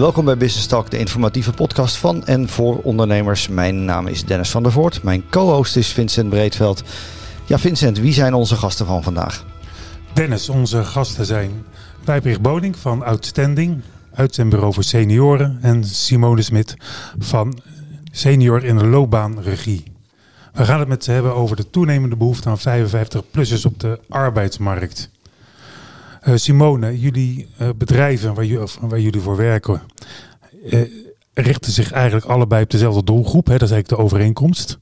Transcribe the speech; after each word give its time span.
Welkom 0.00 0.24
bij 0.24 0.36
Business 0.36 0.66
Talk, 0.66 0.90
de 0.90 0.98
informatieve 0.98 1.52
podcast 1.52 1.96
van 1.96 2.24
en 2.26 2.48
voor 2.48 2.78
ondernemers. 2.82 3.48
Mijn 3.48 3.84
naam 3.84 4.06
is 4.06 4.24
Dennis 4.24 4.50
van 4.50 4.62
der 4.62 4.72
Voort. 4.72 5.02
Mijn 5.02 5.28
co-host 5.30 5.76
is 5.76 5.88
Vincent 5.88 6.28
Breedveld. 6.28 6.82
Ja, 7.46 7.58
Vincent, 7.58 7.98
wie 7.98 8.12
zijn 8.12 8.34
onze 8.34 8.56
gasten 8.56 8.86
van 8.86 9.02
vandaag? 9.02 9.44
Dennis, 10.12 10.48
onze 10.48 10.84
gasten 10.84 11.26
zijn 11.26 11.64
Wijbrich 12.04 12.40
Boding 12.40 12.76
van 12.76 13.02
Outstanding, 13.02 13.80
uitzendbureau 14.14 14.72
voor 14.74 14.84
senioren. 14.84 15.58
En 15.62 15.84
Simone 15.84 16.42
Smit 16.42 16.76
van 17.18 17.58
Senior 18.10 18.64
in 18.64 18.76
de 18.76 18.86
Loopbaanregie. 18.86 19.84
We 20.52 20.64
gaan 20.64 20.78
het 20.78 20.88
met 20.88 21.04
ze 21.04 21.10
hebben 21.10 21.34
over 21.34 21.56
de 21.56 21.70
toenemende 21.70 22.16
behoefte 22.16 22.48
aan 22.48 22.58
55-plussers 22.58 23.64
op 23.64 23.80
de 23.80 24.00
arbeidsmarkt. 24.08 25.10
Uh, 26.26 26.36
Simone, 26.36 27.00
jullie 27.00 27.48
uh, 27.60 27.68
bedrijven 27.76 28.34
waar, 28.34 28.44
jullie, 28.44 28.68
waar, 28.80 29.00
jullie 29.00 29.20
voor 29.20 29.36
werken, 29.36 29.82
uh, 30.64 30.80
richten 31.34 31.72
zich 31.72 31.92
eigenlijk 31.92 32.26
allebei 32.26 32.62
op 32.62 32.70
dezelfde 32.70 33.04
doelgroep. 33.04 33.46
Hè? 33.46 33.52
Dat 33.52 33.68
is 33.68 33.74
eigenlijk 33.74 34.02
de 34.02 34.06
overeenkomst. 34.06 34.78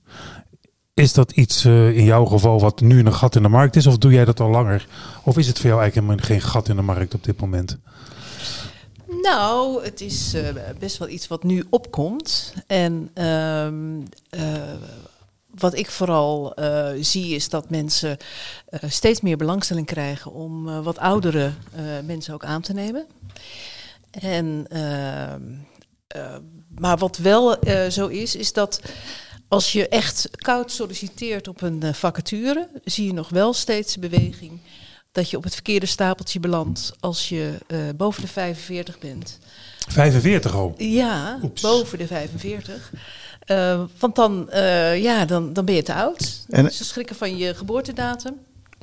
Is 0.94 1.12
dat 1.12 1.32
iets 1.32 1.64
in 1.64 2.04
jouw 2.04 2.24
geval 2.24 2.60
wat 2.60 2.80
nu 2.80 2.98
een 2.98 3.14
gat 3.14 3.36
in 3.36 3.42
de 3.42 3.48
markt 3.48 3.76
is, 3.76 3.86
of 3.86 3.98
doe 3.98 4.12
jij 4.12 4.24
dat 4.24 4.40
al 4.40 4.50
langer? 4.50 4.86
Of 5.24 5.38
is 5.38 5.46
het 5.46 5.58
voor 5.58 5.68
jou 5.68 5.80
eigenlijk 5.80 6.24
geen 6.24 6.40
gat 6.40 6.68
in 6.68 6.76
de 6.76 6.82
markt 6.82 7.14
op 7.14 7.24
dit 7.24 7.40
moment? 7.40 7.78
Nou, 9.22 9.84
het 9.84 10.00
is 10.00 10.36
best 10.78 10.98
wel 10.98 11.08
iets 11.08 11.28
wat 11.28 11.42
nu 11.42 11.64
opkomt. 11.70 12.54
En 12.66 13.10
ehm, 13.14 14.00
wat 15.58 15.74
ik 15.74 15.90
vooral 15.90 16.60
uh, 16.60 16.88
zie 17.00 17.34
is 17.34 17.48
dat 17.48 17.70
mensen 17.70 18.16
uh, 18.70 18.90
steeds 18.90 19.20
meer 19.20 19.36
belangstelling 19.36 19.86
krijgen 19.86 20.32
om 20.32 20.68
uh, 20.68 20.80
wat 20.80 20.98
oudere 20.98 21.52
mensen 22.04 22.34
ook 22.34 22.44
aan 22.44 22.62
te 22.62 22.72
nemen. 22.72 23.06
En, 24.10 24.66
maar 26.78 26.96
wat 26.96 27.16
wel 27.16 27.56
zo 27.90 28.06
is, 28.06 28.36
is 28.36 28.52
dat 28.52 28.80
als 29.48 29.72
je 29.72 29.88
echt 29.88 30.28
koud 30.30 30.72
solliciteert 30.72 31.48
op 31.48 31.62
een 31.62 31.94
vacature, 31.94 32.68
zie 32.84 33.06
je 33.06 33.12
nog 33.12 33.28
wel 33.28 33.52
steeds 33.52 33.96
beweging 33.96 34.60
dat 35.12 35.30
je 35.30 35.36
op 35.36 35.44
het 35.44 35.54
verkeerde 35.54 35.86
stapeltje 35.86 36.40
belandt 36.40 36.92
als 37.00 37.28
je 37.28 37.58
boven 37.96 38.22
de 38.22 38.28
45 38.28 38.98
bent. 38.98 39.38
45 39.88 40.54
al? 40.54 40.74
Ja, 40.76 41.38
Oeps. 41.42 41.62
boven 41.62 41.98
de 41.98 42.06
45. 42.06 42.92
Uh, 43.50 43.80
want 43.98 44.16
dan, 44.16 44.48
uh, 44.50 45.02
ja, 45.02 45.24
dan, 45.24 45.52
dan 45.52 45.64
ben 45.64 45.74
je 45.74 45.82
te 45.82 45.94
oud. 45.94 46.44
En 46.48 46.72
Ze 46.72 46.84
schrikken 46.84 47.16
van 47.16 47.36
je 47.36 47.54
geboortedatum. 47.54 48.34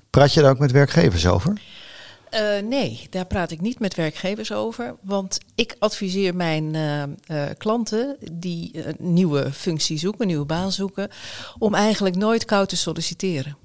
Praat 0.09 0.33
je 0.33 0.41
daar 0.41 0.51
ook 0.51 0.59
met 0.59 0.71
werkgevers 0.71 1.27
over? 1.27 1.61
Uh, 2.33 2.69
nee, 2.69 3.07
daar 3.09 3.25
praat 3.25 3.51
ik 3.51 3.61
niet 3.61 3.79
met 3.79 3.95
werkgevers 3.95 4.51
over. 4.51 4.95
Want 5.01 5.37
ik 5.55 5.75
adviseer 5.79 6.35
mijn 6.35 6.75
klanten 7.57 8.17
die 8.31 8.87
een 8.87 8.95
nieuwe 8.99 9.53
functie 9.53 9.97
zoeken, 9.97 10.21
een 10.21 10.27
nieuwe 10.27 10.45
baan 10.45 10.71
zoeken, 10.71 11.09
om 11.57 11.73
eigenlijk 11.73 12.15
nooit 12.15 12.45
koud 12.45 12.69
te 12.69 12.77
solliciteren. 12.77 13.57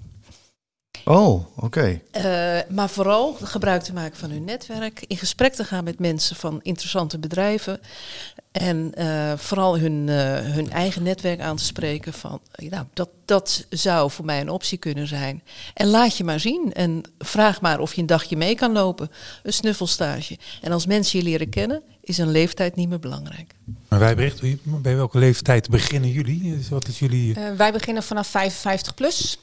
Oh, 1.04 1.44
oké. 1.56 1.64
Okay. 1.64 2.02
Uh, 2.16 2.74
maar 2.74 2.88
vooral 2.88 3.36
gebruik 3.42 3.82
te 3.82 3.92
maken 3.92 4.18
van 4.18 4.30
hun 4.30 4.44
netwerk, 4.44 5.04
in 5.06 5.16
gesprek 5.16 5.54
te 5.54 5.64
gaan 5.64 5.84
met 5.84 5.98
mensen 5.98 6.36
van 6.36 6.60
interessante 6.62 7.18
bedrijven 7.18 7.80
en 8.52 8.92
uh, 8.98 9.32
vooral 9.36 9.78
hun, 9.78 10.06
uh, 10.06 10.14
hun 10.38 10.70
eigen 10.70 11.02
netwerk 11.02 11.40
aan 11.40 11.56
te 11.56 11.64
spreken 11.64 12.12
van, 12.12 12.40
nou, 12.56 12.84
dat, 12.92 13.08
dat 13.24 13.66
zou 13.70 14.10
voor 14.10 14.24
mij 14.24 14.40
een 14.40 14.48
optie 14.48 14.78
kunnen 14.78 15.06
zijn. 15.06 15.42
En 15.74 15.86
laat 15.86 16.16
je 16.16 16.24
maar 16.24 16.40
zien 16.40 16.72
en 16.72 17.02
vraag 17.18 17.60
maar 17.60 17.80
of 17.80 17.94
je 17.94 18.00
een 18.00 18.06
dagje 18.06 18.36
mee 18.36 18.54
kan 18.54 18.72
lopen, 18.72 19.10
een 19.42 19.52
snuffelstage. 19.52 20.38
En 20.60 20.72
als 20.72 20.86
mensen 20.86 21.18
je 21.18 21.24
leren 21.24 21.48
kennen, 21.48 21.82
is 22.00 22.18
een 22.18 22.30
leeftijd 22.30 22.76
niet 22.76 22.88
meer 22.88 22.98
belangrijk. 22.98 23.54
Maar 23.88 23.98
wij 23.98 24.14
berichten, 24.14 24.60
bij 24.82 24.96
welke 24.96 25.18
leeftijd 25.18 25.68
beginnen 25.68 26.10
jullie? 26.10 26.66
Wat 26.70 26.88
is 26.88 26.98
jullie? 26.98 27.34
wij 27.56 27.72
beginnen 27.72 28.02
vanaf 28.02 28.26
55 28.26 28.94
plus. 28.94 29.38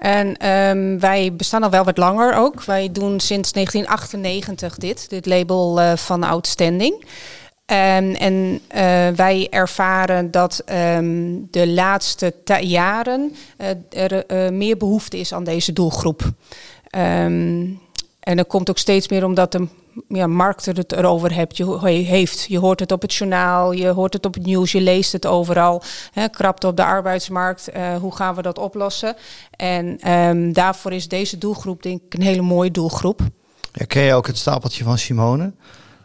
En 0.00 0.48
um, 0.48 1.00
wij 1.00 1.32
bestaan 1.32 1.62
al 1.62 1.70
wel 1.70 1.84
wat 1.84 1.98
langer 1.98 2.34
ook. 2.34 2.64
Wij 2.64 2.92
doen 2.92 3.20
sinds 3.20 3.52
1998 3.52 4.76
dit, 4.76 5.10
dit 5.10 5.26
label 5.26 5.80
uh, 5.80 5.96
van 5.96 6.22
Outstanding. 6.22 6.94
Um, 7.66 8.14
en 8.14 8.60
uh, 8.74 9.08
wij 9.08 9.46
ervaren 9.50 10.30
dat 10.30 10.62
um, 10.96 11.48
de 11.50 11.68
laatste 11.68 12.34
jaren 12.60 13.34
uh, 13.58 14.06
er 14.08 14.52
meer 14.52 14.76
behoefte 14.76 15.18
is 15.18 15.34
aan 15.34 15.44
deze 15.44 15.72
doelgroep. 15.72 16.22
En 18.20 18.36
dat 18.36 18.46
komt 18.46 18.70
ook 18.70 18.78
steeds 18.78 19.08
meer 19.08 19.24
omdat 19.24 19.52
de 19.52 19.68
ja, 20.08 20.26
markt 20.26 20.66
het 20.66 20.92
erover 20.92 21.34
hebt, 21.34 21.56
je, 21.56 21.88
heeft. 21.88 22.44
Je 22.48 22.58
hoort 22.58 22.80
het 22.80 22.92
op 22.92 23.02
het 23.02 23.14
journaal, 23.14 23.72
je 23.72 23.88
hoort 23.88 24.12
het 24.12 24.26
op 24.26 24.34
het 24.34 24.46
nieuws, 24.46 24.72
je 24.72 24.80
leest 24.80 25.12
het 25.12 25.26
overal. 25.26 25.82
Hè, 26.12 26.28
krapte 26.28 26.66
op 26.66 26.76
de 26.76 26.84
arbeidsmarkt, 26.84 27.68
uh, 27.76 27.96
hoe 27.96 28.14
gaan 28.14 28.34
we 28.34 28.42
dat 28.42 28.58
oplossen? 28.58 29.16
En 29.56 30.12
um, 30.12 30.52
daarvoor 30.52 30.92
is 30.92 31.08
deze 31.08 31.38
doelgroep 31.38 31.82
denk 31.82 32.00
ik 32.02 32.14
een 32.14 32.22
hele 32.22 32.42
mooie 32.42 32.70
doelgroep. 32.70 33.20
Ja, 33.72 33.84
ken 33.84 34.02
je 34.02 34.14
ook 34.14 34.26
het 34.26 34.38
stapeltje 34.38 34.84
van 34.84 34.98
Simone? 34.98 35.52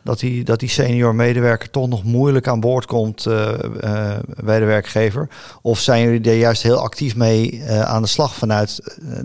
Dat 0.05 0.19
die, 0.19 0.43
dat 0.43 0.59
die 0.59 0.69
senior 0.69 1.15
medewerker 1.15 1.69
toch 1.69 1.87
nog 1.87 2.03
moeilijk 2.03 2.47
aan 2.47 2.59
boord 2.59 2.85
komt 2.85 3.25
uh, 3.25 3.51
uh, 3.83 4.13
bij 4.43 4.59
de 4.59 4.65
werkgever? 4.65 5.29
Of 5.61 5.79
zijn 5.79 6.03
jullie 6.03 6.29
er 6.29 6.37
juist 6.37 6.63
heel 6.63 6.77
actief 6.77 7.15
mee 7.15 7.51
uh, 7.51 7.81
aan 7.81 8.01
de 8.01 8.07
slag 8.07 8.35
vanuit 8.35 8.79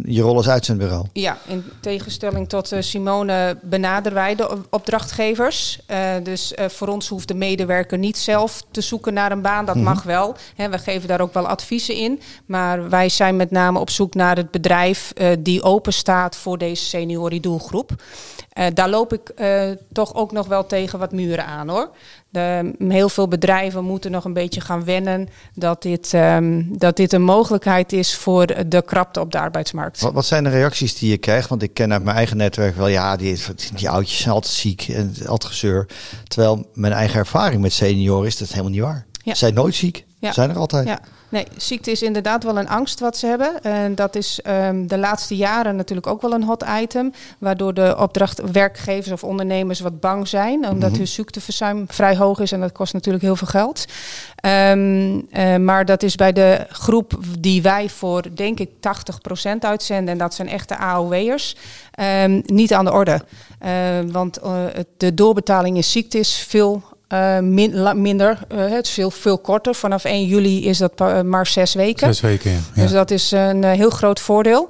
je 0.04 0.22
rol 0.22 0.36
als 0.36 0.48
uitzendbureau? 0.48 1.06
Ja, 1.12 1.38
in 1.46 1.64
tegenstelling 1.80 2.48
tot 2.48 2.72
Simone 2.78 3.58
benaderen 3.62 4.18
wij 4.18 4.34
de 4.34 4.58
opdrachtgevers. 4.70 5.80
dus 6.22 6.54
voor 6.68 6.88
ons 6.88 7.08
hoeft 7.08 7.28
de 7.28 7.34
medewerker 7.34 7.98
niet 7.98 8.18
zelf 8.18 8.62
te 8.70 8.80
zoeken 8.80 9.14
naar 9.14 9.32
een 9.32 9.42
baan. 9.42 9.64
Dat 9.64 9.74
mm 9.74 9.84
-hmm. 9.84 9.94
mag 9.94 10.02
wel. 10.02 10.36
Hè, 10.56 10.68
we 10.68 10.78
geven 10.78 11.08
daar 11.08 11.20
ook 11.20 11.34
wel 11.34 11.48
adviezen 11.48 11.94
in. 11.94 12.20
Maar 12.46 12.88
wij 12.88 13.08
zijn 13.08 13.36
met 13.36 13.50
name 13.50 13.78
op 13.78 13.90
zoek 13.90 14.14
naar 14.14 14.36
het 14.36 14.50
bedrijf 14.50 15.12
die 15.38 15.62
open 15.62 15.92
staat 15.92 16.36
voor 16.36 16.58
deze 16.58 16.84
seniorie 16.84 17.40
doelgroep. 17.40 17.90
Daar 18.74 18.88
loop 18.88 19.12
ik 19.12 19.32
toch 19.92 20.14
ook 20.14 20.32
nog 20.32 20.46
wel 20.46 20.66
tegen 20.70 20.98
wat 20.98 21.12
muren 21.12 21.46
aan 21.46 21.68
hoor. 21.68 21.90
De, 22.28 22.74
heel 22.88 23.08
veel 23.08 23.28
bedrijven 23.28 23.84
moeten 23.84 24.10
nog 24.10 24.24
een 24.24 24.32
beetje 24.32 24.60
gaan 24.60 24.84
wennen 24.84 25.28
dat 25.54 25.82
dit, 25.82 26.12
um, 26.12 26.78
dat 26.78 26.96
dit 26.96 27.12
een 27.12 27.22
mogelijkheid 27.22 27.92
is 27.92 28.16
voor 28.16 28.46
de 28.68 28.82
krapte 28.86 29.20
op 29.20 29.32
de 29.32 29.38
arbeidsmarkt. 29.38 30.00
Wat, 30.00 30.12
wat, 30.12 30.26
zijn 30.26 30.44
de 30.44 30.50
reacties 30.50 30.98
die 30.98 31.10
je 31.10 31.18
krijgt? 31.18 31.48
Want 31.48 31.62
ik 31.62 31.74
ken 31.74 31.92
uit 31.92 32.04
mijn 32.04 32.16
eigen 32.16 32.36
netwerk 32.36 32.76
wel, 32.76 32.88
ja, 32.88 33.16
die, 33.16 33.38
die 33.74 33.90
oudjes 33.90 34.20
zijn 34.20 34.34
altijd 34.34 34.54
ziek 34.54 34.88
en 34.88 35.14
altijd 35.26 35.52
gezeur. 35.52 35.86
Terwijl 36.28 36.70
mijn 36.74 36.92
eigen 36.92 37.18
ervaring 37.18 37.62
met 37.62 37.72
senioren 37.72 38.26
is 38.26 38.38
dat 38.38 38.48
helemaal 38.48 38.70
niet 38.70 38.80
waar. 38.80 39.06
Ja. 39.22 39.32
Ze 39.32 39.38
zijn 39.38 39.54
nooit 39.54 39.74
ziek. 39.74 40.04
Ja. 40.20 40.32
Zijn 40.32 40.50
er 40.50 40.56
altijd. 40.56 40.86
Ja. 40.86 41.00
Nee, 41.28 41.46
ziekte 41.56 41.90
is 41.90 42.02
inderdaad 42.02 42.44
wel 42.44 42.58
een 42.58 42.68
angst 42.68 43.00
wat 43.00 43.16
ze 43.16 43.26
hebben. 43.26 43.62
En 43.62 43.94
dat 43.94 44.16
is 44.16 44.40
um, 44.46 44.86
de 44.86 44.98
laatste 44.98 45.36
jaren 45.36 45.76
natuurlijk 45.76 46.06
ook 46.06 46.22
wel 46.22 46.32
een 46.32 46.42
hot 46.42 46.64
item. 46.80 47.12
Waardoor 47.38 47.74
de 47.74 47.96
opdrachtwerkgevers 47.98 49.12
of 49.12 49.24
ondernemers 49.24 49.80
wat 49.80 50.00
bang 50.00 50.28
zijn. 50.28 50.54
Omdat 50.54 50.74
mm 50.74 50.80
-hmm. 50.80 50.96
hun 50.96 51.08
ziekteverzuim 51.08 51.84
vrij 51.88 52.16
hoog 52.16 52.40
is 52.40 52.52
en 52.52 52.60
dat 52.60 52.72
kost 52.72 52.92
natuurlijk 52.92 53.24
heel 53.24 53.36
veel 53.36 53.46
geld. 53.46 53.84
Um, 54.46 55.14
uh, 55.16 55.56
maar 55.56 55.84
dat 55.84 56.02
is 56.02 56.14
bij 56.14 56.32
de 56.32 56.66
groep 56.68 57.18
die 57.38 57.62
wij 57.62 57.88
voor, 57.88 58.22
denk 58.34 58.60
ik, 58.60 58.70
80% 58.70 58.70
uitzenden. 59.60 60.12
En 60.12 60.18
dat 60.18 60.34
zijn 60.34 60.48
echte 60.48 60.76
AOW'ers. 60.76 61.56
Um, 62.22 62.42
niet 62.46 62.72
aan 62.72 62.84
de 62.84 62.92
orde. 62.92 63.20
Uh, 63.64 63.70
want 64.12 64.38
uh, 64.44 64.64
de 64.96 65.14
doorbetaling 65.14 65.76
in 65.76 65.84
ziekte 65.84 66.18
is 66.18 66.44
veel 66.48 66.82
uh, 67.12 67.38
min, 67.38 68.00
minder. 68.00 68.38
Uh, 68.52 68.70
het 68.70 68.86
is 68.86 68.92
veel, 68.92 69.10
veel 69.10 69.38
korter. 69.38 69.74
Vanaf 69.74 70.04
1 70.04 70.24
juli 70.24 70.66
is 70.66 70.78
dat 70.78 70.92
uh, 71.00 71.20
maar 71.20 71.46
zes 71.46 71.74
weken. 71.74 72.06
Zes 72.06 72.20
weken, 72.20 72.50
ja. 72.50 72.82
Dus 72.82 72.90
dat 72.90 73.10
is 73.10 73.30
een 73.30 73.64
heel 73.64 73.90
groot 73.90 74.20
voordeel. 74.20 74.68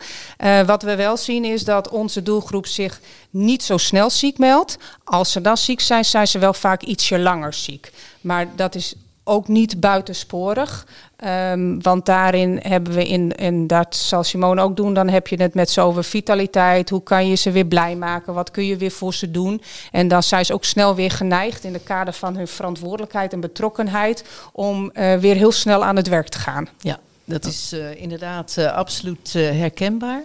wat 0.67 0.83
we 0.83 0.97
wel 0.97 1.17
zien 1.17 1.45
is 1.45 1.65
dat 1.65 1.89
onze 1.89 2.23
doelgroep 2.23 2.67
zich 2.67 3.01
niet 3.31 3.63
zo 3.63 3.77
snel 3.77 4.11
ziek 4.11 4.39
meldt. 4.39 4.79
Als 5.05 5.33
ze 5.33 5.41
dan 5.41 5.57
ziek 5.57 5.81
zijn, 5.81 6.05
zijn 6.05 6.27
ze 6.27 6.39
wel 6.39 6.55
vaak 6.55 6.83
ietsje 6.83 7.19
langer 7.19 7.55
ziek. 7.55 7.93
Maar 8.21 8.47
dat 8.57 8.75
is 8.75 8.95
ook 9.25 9.49
niet 9.49 9.81
buitensporig. 9.81 10.87
Um, 11.25 11.83
want 11.83 12.07
daarin 12.07 12.59
hebben 12.63 12.93
we 12.93 13.07
in, 13.07 13.37
en 13.37 13.67
dat 13.67 13.97
zal 13.97 14.25
Simone 14.25 14.63
ook 14.63 14.77
doen, 14.77 14.95
dan 14.95 15.09
heb 15.09 15.27
je 15.27 15.43
het 15.43 15.55
met 15.55 15.71
zoveel 15.71 16.03
vitaliteit. 16.03 16.91
Hoe 16.91 17.03
kan 17.03 17.29
je 17.29 17.35
ze 17.35 17.51
weer 17.51 17.67
blij 17.67 17.97
maken? 17.97 18.35
Wat 18.35 18.51
kun 18.51 18.67
je 18.67 18.77
weer 18.77 18.91
voor 18.91 19.15
ze 19.15 19.31
doen? 19.31 19.63
En 19.91 20.09
dan 20.09 20.23
zijn 20.23 20.45
ze 20.45 20.55
ook 20.55 20.65
snel 20.65 20.95
weer 20.95 21.11
geneigd 21.11 21.65
in 21.65 21.73
de 21.73 21.79
kader 21.81 22.13
van 22.13 22.37
hun 22.37 22.49
verantwoordelijkheid 22.49 23.33
en 23.33 23.41
betrokkenheid 23.41 24.25
om 24.53 24.91
uh, 24.95 25.15
weer 25.15 25.35
heel 25.35 25.53
snel 25.53 25.85
aan 25.85 25.97
het 25.97 26.09
werk 26.09 26.29
te 26.29 26.39
gaan. 26.39 26.69
Ja, 26.79 26.99
dat 27.25 27.45
is 27.45 27.73
uh, 27.73 28.03
inderdaad 28.03 28.57
uh, 28.59 28.73
absoluut 28.73 29.33
herkenbaar. 29.33 30.23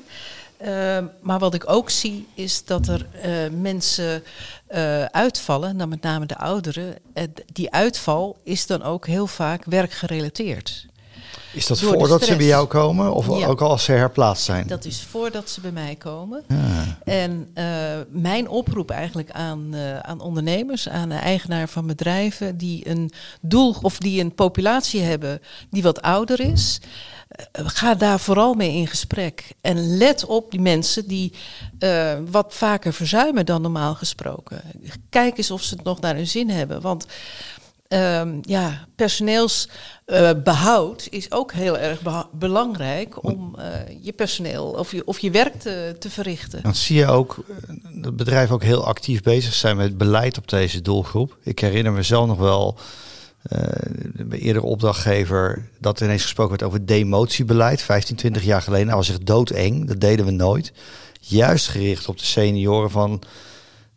Uh, 0.62 0.98
maar 1.22 1.40
wat 1.40 1.54
ik 1.54 1.70
ook 1.70 1.90
zie 1.90 2.28
is 2.34 2.66
dat 2.66 2.88
er 2.88 3.08
uh, 3.26 3.60
mensen 3.60 4.24
uh, 4.72 5.04
uitvallen, 5.06 5.78
dan 5.78 5.90
met 5.90 6.02
name 6.02 6.26
de 6.26 6.38
ouderen. 6.38 6.96
die 7.54 7.72
uitval 7.72 8.38
is 8.44 8.68
dan 8.68 8.84
ook 8.84 9.08
heel 9.08 9.28
vaak 9.28 9.66
werkgerelateerd. 9.66 10.88
Is 11.56 11.68
dat 11.68 11.80
Door 11.80 11.94
voordat 11.94 12.24
ze 12.24 12.36
bij 12.36 12.46
jou 12.46 12.68
komen 12.68 13.14
of 13.14 13.40
Ja. 13.40 13.48
ook 13.48 13.62
als 13.62 13.84
ze 13.84 13.92
herplaatst 13.92 14.44
zijn? 14.44 14.68
Dat 14.68 14.86
is 14.86 15.02
voordat 15.02 15.50
ze 15.50 15.62
bij 15.62 15.72
mij 15.72 15.96
komen. 15.96 16.44
Ja. 16.48 16.98
En 17.04 17.50
eh, 17.54 17.66
mijn 18.10 18.50
oproep 18.50 18.90
eigenlijk 18.90 19.32
aan, 19.32 19.74
eh, 19.74 20.00
aan 20.00 20.20
ondernemers, 20.20 20.90
aan 20.90 21.10
de 21.10 21.16
eigenaar 21.16 21.68
van 21.68 21.88
bedrijven 21.88 22.58
die 22.58 22.90
een 22.90 23.12
doel 23.42 23.76
of 23.82 23.98
die 23.98 24.22
een 24.22 24.36
populatie 24.36 25.02
hebben 25.02 25.42
die 25.70 25.84
wat 25.84 26.02
ouder 26.02 26.40
is. 26.40 26.80
Eh, 27.52 27.64
ga 27.68 27.96
daar 27.96 28.20
vooral 28.20 28.54
mee 28.54 28.74
in 28.74 28.88
gesprek. 28.88 29.54
En 29.62 29.98
let 29.98 30.26
op 30.26 30.52
die 30.52 30.62
mensen 30.62 31.08
die 31.08 31.34
eh, 31.80 32.14
wat 32.32 32.54
vaker 32.54 32.94
verzuimen 32.94 33.46
dan 33.46 33.62
normaal 33.62 33.96
gesproken. 33.96 34.62
Kijk 35.10 35.38
eens 35.38 35.52
of 35.52 35.62
ze 35.62 35.76
het 35.76 35.84
nog 35.84 36.00
naar 36.00 36.16
hun 36.16 36.28
zin 36.28 36.50
hebben. 36.50 36.82
Want 36.82 37.06
ehm, 37.88 38.38
ja, 38.42 38.88
personeelsbehoud 38.96 41.08
is 41.10 41.32
ook 41.32 41.54
heel 41.54 41.78
erg 41.78 42.02
belangrijk 42.32 43.24
om 43.24 43.56
eh, 43.58 43.66
je 44.02 44.14
personeel 44.14 44.66
of 44.66 44.92
je, 44.92 45.06
of 45.06 45.20
je 45.20 45.32
werk 45.32 45.60
te, 45.60 45.96
te 46.00 46.10
verrichten. 46.10 46.64
Dan 46.64 46.76
zie 46.76 46.98
je 46.98 47.08
ook 47.08 47.38
eh, 47.48 47.56
dat 48.02 48.16
bedrijven 48.16 48.56
ook 48.56 48.64
heel 48.64 48.86
actief 48.86 49.22
bezig 49.22 49.54
zijn 49.54 49.78
met 49.78 49.98
beleid 49.98 50.38
op 50.38 50.48
deze 50.48 50.82
doelgroep. 50.82 51.38
Ik 51.44 51.60
herinner 51.60 51.92
me 51.92 52.04
zelf 52.04 52.28
nog 52.28 52.38
wel 52.38 52.78
eh 53.42 53.60
eerdere 54.46 54.66
opdrachtgever 54.66 55.70
dat 55.80 56.00
er 56.00 56.06
ineens 56.06 56.22
gesproken 56.22 56.52
werd 56.52 56.64
over 56.64 56.86
demotiebeleid. 56.86 57.82
15, 57.82 58.16
20 58.16 58.44
jaar 58.44 58.62
geleden. 58.62 58.86
Nou 58.86 58.98
was 58.98 59.10
echt 59.10 59.26
doodeng. 59.26 59.88
Dat 59.88 60.02
deden 60.02 60.26
we 60.26 60.32
nooit. 60.32 60.74
Juist 61.20 61.68
gericht 61.68 62.08
op 62.08 62.18
de 62.18 62.26
senioren 62.26 62.92
van 62.92 63.22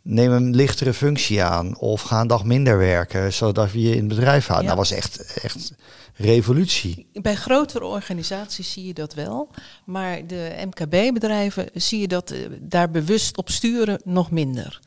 neem 0.02 0.32
een 0.32 0.54
lichtere 0.54 0.94
functie 0.94 1.42
aan 1.42 1.78
of 1.78 2.00
ga 2.00 2.20
een 2.20 2.26
dag 2.26 2.44
minder 2.44 2.78
werken 2.78 3.32
zodat 3.32 3.72
we 3.72 3.80
je 3.80 3.90
in 3.90 3.98
het 3.98 4.08
bedrijf 4.08 4.46
houden. 4.46 4.68
Ja. 4.68 4.76
Dat 4.76 4.88
was 4.88 4.98
echt, 4.98 5.40
echt 5.42 5.72
revolutie. 6.14 7.06
Bij 7.12 7.34
grotere 7.34 7.84
organisaties 7.84 8.72
zie 8.72 8.86
je 8.86 8.94
dat 8.94 9.14
wel, 9.14 9.48
maar 9.84 10.26
de 10.26 10.66
MKB-bedrijven 10.66 11.68
zie 11.74 12.00
je 12.00 12.08
dat 12.08 12.30
eh, 12.30 12.38
daar 12.60 12.90
bewust 12.90 13.36
op 13.36 13.50
sturen 13.50 14.00
nog 14.04 14.30
minder. 14.30 14.80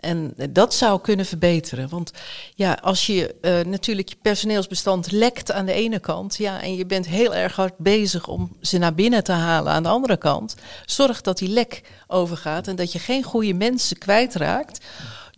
En 0.00 0.34
dat 0.50 0.74
zou 0.74 1.00
kunnen 1.00 1.26
verbeteren. 1.26 1.88
Want 1.88 2.12
ja, 2.54 2.78
als 2.82 3.06
je 3.06 3.34
eh, 3.40 3.60
natuurlijk 3.60 4.08
je 4.08 4.16
personeelsbestand 4.22 5.12
lekt 5.12 5.52
aan 5.52 5.66
de 5.66 5.72
ene 5.72 6.00
kant, 6.00 6.36
ja, 6.36 6.62
en 6.62 6.76
je 6.76 6.86
bent 6.86 7.06
heel 7.06 7.34
erg 7.34 7.56
hard 7.56 7.78
bezig 7.78 8.28
om 8.28 8.56
ze 8.60 8.78
naar 8.78 8.94
binnen 8.94 9.24
te 9.24 9.32
halen 9.32 9.72
aan 9.72 9.82
de 9.82 9.88
andere 9.88 10.16
kant, 10.16 10.54
zorg 10.86 11.20
dat 11.20 11.38
die 11.38 11.48
lek 11.48 11.82
overgaat 12.06 12.68
en 12.68 12.76
dat 12.76 12.92
je 12.92 12.98
geen 12.98 13.22
goede 13.22 13.54
mensen 13.54 13.98
kwijtraakt, 13.98 14.84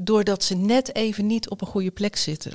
doordat 0.00 0.44
ze 0.44 0.54
net 0.54 0.94
even 0.94 1.26
niet 1.26 1.48
op 1.48 1.60
een 1.60 1.66
goede 1.66 1.90
plek 1.90 2.16
zitten. 2.16 2.52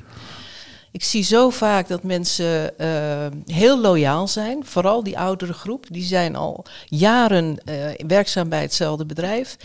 Ik 0.90 1.04
zie 1.04 1.22
zo 1.22 1.50
vaak 1.50 1.88
dat 1.88 2.02
mensen 2.02 2.78
eh, 2.78 3.26
heel 3.46 3.80
loyaal 3.80 4.28
zijn. 4.28 4.64
Vooral 4.66 5.02
die 5.02 5.18
oudere 5.18 5.52
groep. 5.52 5.86
Die 5.90 6.02
zijn 6.02 6.36
al 6.36 6.64
jaren 6.84 7.58
eh, 7.64 8.06
werkzaam 8.06 8.48
bij 8.48 8.60
hetzelfde 8.60 9.06
bedrijf. 9.06 9.56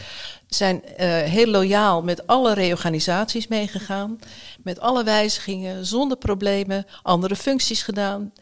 Zijn 0.48 0.86
eh, 0.86 1.08
heel 1.08 1.48
loyaal 1.48 2.02
met 2.02 2.28
alle 2.28 2.54
reorganisaties 2.54 3.48
meegegaan. 3.48 4.20
Met 4.64 4.80
alle 4.80 5.04
wijzigingen, 5.04 5.86
zonder 5.86 6.18
problemen. 6.18 6.86
Andere 7.02 7.36
functies 7.36 7.84
gedaan. 7.84 8.34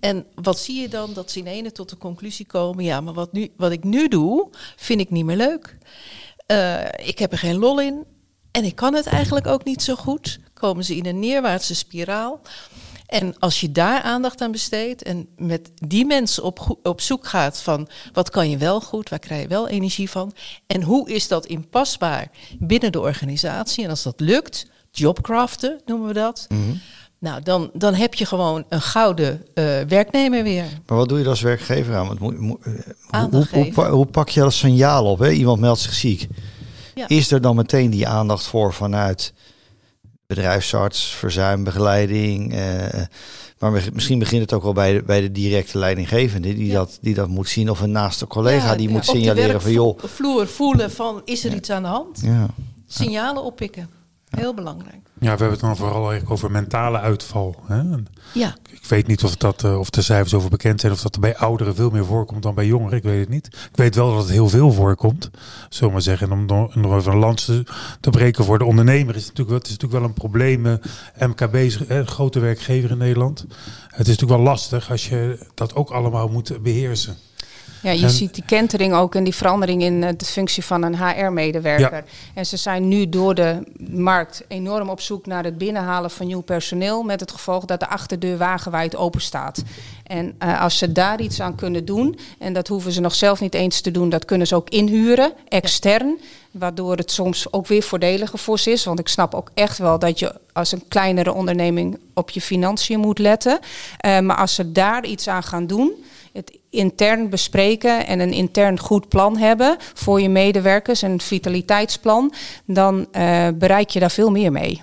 En 0.00 0.26
wat 0.34 0.58
zie 0.58 0.80
je 0.80 0.88
dan? 0.88 1.12
Dat 1.14 1.30
ze 1.30 1.38
in 1.38 1.46
ene 1.46 1.72
tot 1.72 1.88
de 1.88 1.98
conclusie 1.98 2.46
komen. 2.46 2.84
Ja, 2.84 3.00
maar 3.00 3.14
wat, 3.14 3.32
nu, 3.32 3.48
wat 3.56 3.72
ik 3.72 3.84
nu 3.84 4.08
doe, 4.08 4.48
vind 4.76 5.00
ik 5.00 5.10
niet 5.10 5.24
meer 5.24 5.36
leuk. 5.36 5.78
Ik 7.04 7.18
heb 7.18 7.32
er 7.32 7.38
geen 7.38 7.58
lol 7.58 7.80
in. 7.80 8.04
En 8.50 8.64
ik 8.64 8.74
kan 8.74 8.94
het 8.94 9.06
eigenlijk 9.06 9.46
ook 9.46 9.64
niet 9.64 9.82
zo 9.82 9.94
goed. 9.94 10.38
Komen 10.60 10.84
ze 10.84 10.96
in 10.96 11.06
een 11.06 11.18
neerwaartse 11.18 11.74
spiraal. 11.74 12.40
En 13.06 13.34
als 13.38 13.60
je 13.60 13.72
daar 13.72 14.02
aandacht 14.02 14.40
aan 14.40 14.50
besteedt 14.52 15.02
en 15.02 15.28
met 15.36 15.70
die 15.74 16.06
mensen 16.06 16.42
op, 16.42 16.78
op 16.82 17.00
zoek 17.00 17.26
gaat 17.26 17.60
van 17.62 17.88
wat 18.12 18.30
kan 18.30 18.50
je 18.50 18.56
wel 18.56 18.80
goed, 18.80 19.08
waar 19.08 19.18
krijg 19.18 19.42
je 19.42 19.48
wel 19.48 19.68
energie 19.68 20.10
van 20.10 20.32
en 20.66 20.82
hoe 20.82 21.10
is 21.10 21.28
dat 21.28 21.46
inpasbaar 21.46 22.30
binnen 22.58 22.92
de 22.92 23.00
organisatie. 23.00 23.84
En 23.84 23.90
als 23.90 24.02
dat 24.02 24.20
lukt, 24.20 24.66
jobcraften 24.90 25.80
noemen 25.86 26.06
we 26.08 26.14
dat. 26.14 26.46
Nou, 27.18 27.42
dan, 27.42 27.70
dan 27.72 27.94
heb 27.94 28.14
je 28.14 28.26
gewoon 28.26 28.64
een 28.68 28.80
gouden 28.82 29.46
eh, 29.54 29.64
werknemer 29.88 30.42
weer. 30.42 30.64
Maar 30.86 30.96
wat 30.98 31.08
doe 31.08 31.18
je 31.18 31.28
als 31.28 31.40
werkgever 31.40 31.96
aan? 31.96 32.06
Want 32.06 32.18
moet, 32.20 32.38
moet- 32.38 32.60
eh, 32.64 32.72
hoe, 33.30 33.46
hoe, 33.50 33.72
hoe, 33.74 33.84
hoe 33.86 34.06
pak 34.06 34.28
je 34.28 34.40
dat 34.40 34.52
signaal 34.52 35.04
op? 35.04 35.18
Hè? 35.18 35.30
Iemand 35.30 35.60
meldt 35.60 35.80
zich 35.80 35.94
ziek. 35.94 36.28
Ja. 36.94 37.08
Is 37.08 37.30
er 37.30 37.40
dan 37.40 37.56
meteen 37.56 37.90
die 37.90 38.08
aandacht 38.08 38.44
voor 38.46 38.72
vanuit 38.74 39.32
bedrijfsarts, 40.34 41.04
verzuimbegeleiding? 41.14 42.52
eh, 42.54 43.00
maar 43.58 43.72
misschien 43.92 44.18
begint 44.18 44.40
het 44.42 44.52
ook 44.52 44.62
wel 44.62 44.72
bij 44.72 44.92
de, 44.92 45.02
bij 45.02 45.20
de 45.20 45.32
directe 45.32 45.78
leidinggevende 45.78 46.54
die, 46.54 46.66
Ja. 46.66 46.72
dat, 46.74 46.98
die 47.00 47.14
dat 47.14 47.28
moet 47.28 47.48
zien. 47.48 47.70
Of 47.70 47.80
een 47.80 47.90
naaste 47.90 48.26
collega 48.26 48.70
Ja, 48.70 48.76
die 48.76 48.86
ja, 48.86 48.92
moet 48.92 49.08
op 49.08 49.14
de 49.14 49.20
signaleren 49.20 49.60
van 49.60 49.72
joh. 49.72 49.98
werkvloer 50.00 50.46
voelen 50.48 50.90
van 50.90 51.22
is 51.24 51.44
er 51.44 51.54
iets 51.54 51.70
aan 51.70 51.82
de 51.82 51.88
hand? 51.88 52.20
Ja. 52.24 52.46
Signalen 52.86 53.42
oppikken. 53.42 53.88
Heel 54.30 54.54
belangrijk. 54.54 54.94
Ja, 54.94 55.20
we 55.20 55.28
hebben 55.28 55.50
het 55.50 55.60
dan 55.60 55.76
vooral 55.76 56.00
eigenlijk 56.02 56.30
over 56.30 56.50
mentale 56.50 56.98
uitval. 56.98 57.56
Hè? 57.66 57.82
Ja, 58.34 58.56
Ik 58.70 58.84
weet 58.86 59.06
niet 59.06 59.24
of, 59.24 59.36
dat, 59.36 59.64
eh, 59.64 59.78
of 59.78 59.90
de 59.90 60.02
cijfers 60.02 60.34
over 60.34 60.50
bekend 60.50 60.80
zijn, 60.80 60.92
of 60.92 61.02
dat 61.02 61.14
er 61.14 61.20
bij 61.20 61.36
ouderen 61.36 61.74
veel 61.74 61.90
meer 61.90 62.04
voorkomt 62.04 62.42
dan 62.42 62.54
bij 62.54 62.66
jongeren. 62.66 62.96
Ik 62.96 63.02
weet 63.02 63.20
het 63.20 63.28
niet. 63.28 63.46
Ik 63.46 63.76
weet 63.76 63.94
wel 63.94 64.10
dat 64.10 64.22
het 64.22 64.30
heel 64.30 64.48
veel 64.48 64.72
voorkomt, 64.72 65.30
zullen 65.68 65.86
we 65.88 65.92
maar 65.92 66.02
zeggen. 66.02 66.30
En 66.30 66.32
om 66.52 66.70
nog 66.82 66.96
even 66.98 67.12
een 67.12 67.18
lans 67.18 67.44
te, 67.44 67.64
te 68.00 68.10
breken 68.10 68.44
voor 68.44 68.58
de 68.58 68.64
ondernemer 68.64 69.14
is 69.16 69.26
het 69.26 69.36
natuurlijk, 69.36 69.48
wel- 69.48 69.58
het 69.58 69.66
is 69.66 69.72
natuurlijk 69.72 70.00
wel 70.00 70.08
een 70.08 70.14
probleem. 70.14 70.66
eh, 70.66 71.28
MKB 71.28 71.54
is 71.54 71.86
eh, 71.86 71.96
een 71.96 72.06
grote 72.06 72.38
werkgever 72.40 72.90
in 72.90 72.98
Nederland. 72.98 73.40
Het 73.88 74.00
is 74.08 74.16
natuurlijk 74.16 74.30
wel 74.40 74.40
lastig 74.50 74.90
als 74.90 75.08
je 75.08 75.46
dat 75.54 75.74
ook 75.74 75.90
allemaal 75.90 76.28
moet 76.28 76.62
beheersen. 76.62 77.16
Ja, 77.82 77.90
je 77.90 78.02
En- 78.04 78.10
ziet 78.10 78.34
die 78.34 78.44
kentering 78.46 78.94
ook 78.94 79.14
en 79.14 79.24
die 79.24 79.34
verandering 79.34 79.82
in 79.82 80.04
eh, 80.04 80.10
de 80.16 80.24
functie 80.24 80.64
van 80.64 80.82
een 80.82 80.96
HR-medewerker. 80.96 82.04
En 82.34 82.46
ze 82.46 82.56
zijn 82.56 82.88
nu 82.88 83.08
door 83.08 83.34
de 83.34 83.62
markt 83.90 84.44
enorm 84.48 84.88
op 84.88 85.00
zoek 85.00 85.26
naar 85.26 85.44
het 85.44 85.58
binnenhalen 85.58 86.10
van 86.10 86.26
nieuw 86.26 86.40
personeel. 86.40 87.02
Met 87.02 87.20
het 87.20 87.30
gevolg 87.32 87.64
dat 87.64 87.80
de 87.80 87.88
achterdeur 87.88 88.36
wagenwijd 88.38 88.96
open 88.96 89.20
staat. 89.20 89.62
En 90.06 90.34
eh, 90.38 90.60
als 90.62 90.78
ze 90.78 90.92
daar 90.92 91.20
iets 91.20 91.40
aan 91.40 91.54
kunnen 91.54 91.84
doen, 91.84 92.18
en 92.38 92.52
dat 92.52 92.68
hoeven 92.68 92.92
ze 92.92 93.00
nog 93.00 93.14
zelf 93.14 93.40
niet 93.40 93.54
eens 93.54 93.80
te 93.80 93.90
doen, 93.90 94.08
dat 94.08 94.24
kunnen 94.24 94.46
ze 94.46 94.54
ook 94.54 94.68
inhuren, 94.70 95.32
extern. 95.48 96.18
Waardoor 96.50 96.96
het 96.96 97.10
soms 97.10 97.52
ook 97.52 97.66
weer 97.66 97.82
voordeliger 97.82 98.38
voor 98.38 98.58
ze 98.58 98.70
is. 98.70 98.84
Want 98.84 98.98
ik 98.98 99.08
snap 99.08 99.34
ook 99.34 99.50
echt 99.54 99.78
wel 99.78 99.98
dat 99.98 100.18
je 100.18 100.34
als 100.52 100.72
een 100.72 100.82
kleinere 100.88 101.32
onderneming 101.32 101.98
op 102.14 102.30
je 102.30 102.40
financiën 102.40 103.00
moet 103.00 103.18
letten. 103.18 103.58
Eh, 103.98 104.18
maar 104.18 104.36
als 104.36 104.54
ze 104.54 104.72
daar 104.72 105.04
iets 105.06 105.28
aan 105.28 105.42
gaan 105.42 105.66
doen, 105.66 105.92
intern 106.70 107.28
bespreken 107.28 108.06
en 108.06 108.20
een 108.20 108.32
intern 108.32 108.78
goed 108.78 109.08
plan 109.08 109.36
hebben 109.36 109.76
voor 109.94 110.20
je 110.20 110.28
medewerkers, 110.28 111.02
een 111.02 111.20
vitaliteitsplan, 111.20 112.32
dan 112.64 113.06
eh, 113.12 113.48
bereik 113.54 113.90
je 113.90 114.00
daar 114.00 114.10
veel 114.10 114.30
meer 114.30 114.52
mee. 114.52 114.82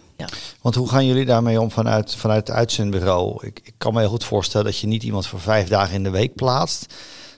Want 0.62 0.76
hoe 0.76 0.90
gaan 0.90 1.06
jullie 1.06 1.26
daarmee 1.26 1.62
om 1.62 1.72
vanuit, 1.72 2.16
vanuit 2.16 2.48
het 2.48 2.58
uitzendbureau? 2.58 3.48
Ik, 3.48 3.60
ik 3.64 3.74
kan 3.78 3.94
me 3.94 4.00
heel 4.00 4.10
goed 4.10 4.24
voorstellen 4.24 4.66
dat 4.66 4.80
je 4.80 4.88
niet 4.88 5.04
iemand 5.04 5.28
voor 5.28 5.40
vijf 5.40 5.68
dagen 5.68 5.96
in 5.96 6.04
de 6.04 6.10
week 6.10 6.36
plaatst. 6.36 6.94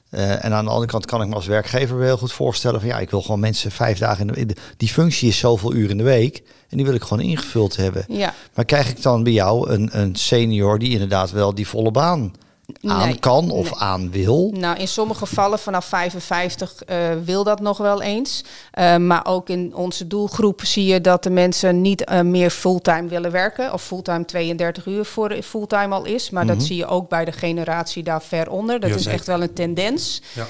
Eh, 0.09 0.45
en 0.45 0.53
aan 0.53 0.63
de 0.65 0.71
andere 0.71 0.91
kant 0.91 1.05
kan 1.05 1.21
ik 1.21 1.27
me 1.27 1.35
als 1.35 1.45
werkgever 1.45 1.97
wel 1.97 2.05
heel 2.05 2.17
goed 2.17 2.31
voorstellen 2.31 2.79
van 2.79 2.89
ja, 2.89 2.99
ik 2.99 3.09
wil 3.09 3.21
gewoon 3.21 3.39
mensen 3.39 3.71
vijf 3.71 3.97
dagen 3.97 4.19
in 4.19 4.27
de 4.27 4.33
week. 4.33 4.59
Die 4.77 4.89
functie 4.89 5.29
is 5.29 5.37
zoveel 5.37 5.73
uur 5.73 5.89
in 5.89 5.97
de 5.97 6.03
week 6.03 6.43
en 6.69 6.77
die 6.77 6.85
wil 6.85 6.95
ik 6.95 7.01
gewoon 7.01 7.23
ingevuld 7.23 7.75
hebben. 7.75 8.05
Ja, 8.07 8.33
Maar 8.53 8.65
krijg 8.65 8.89
ik 8.89 9.01
dan 9.01 9.23
bij 9.23 9.33
jou 9.33 9.69
een, 9.69 9.89
een 9.91 10.15
senior 10.15 10.79
die 10.79 10.91
inderdaad 10.91 11.31
wel 11.31 11.55
die 11.55 11.67
volle 11.67 11.91
baan 11.91 12.33
aan 12.81 13.07
Nee. 13.07 13.19
kan 13.19 13.51
of 13.51 13.69
Nee. 13.69 13.79
aan 13.79 14.11
wil? 14.11 14.51
Nou, 14.53 14.77
in 14.77 14.87
sommige 14.87 15.19
gevallen 15.19 15.59
vanaf 15.59 15.85
55 15.85 16.83
eh, 16.83 16.97
wil 17.25 17.43
dat 17.43 17.59
nog 17.59 17.77
wel 17.77 18.01
eens. 18.01 18.43
Eh, 18.71 18.95
maar 18.95 19.25
ook 19.25 19.49
in 19.49 19.75
onze 19.75 20.07
doelgroep 20.07 20.61
zie 20.63 20.85
je 20.85 21.01
dat 21.01 21.23
de 21.23 21.29
mensen 21.29 21.81
niet 21.81 22.03
eh, 22.03 22.21
meer 22.21 22.49
fulltime 22.49 23.07
willen 23.07 23.31
werken. 23.31 23.73
Of 23.73 23.83
fulltime 23.83 24.25
32 24.25 24.85
uur 24.85 25.05
voor 25.05 25.37
fulltime 25.43 25.95
al 25.95 26.05
is. 26.05 26.29
Maar 26.29 26.45
dat 26.45 26.63
zie 26.63 26.75
je 26.75 26.85
ook 26.85 27.09
bij 27.09 27.25
de 27.25 27.31
generatie 27.31 28.03
daar 28.03 28.21
ver 28.21 28.49
onder. 28.49 28.79
Dat 28.79 28.89
Ja, 28.89 28.95
is 28.95 29.05
echt 29.05 29.25
wel 29.25 29.41
een 29.41 29.53
tendens. 29.53 30.21
Ja. 30.33 30.45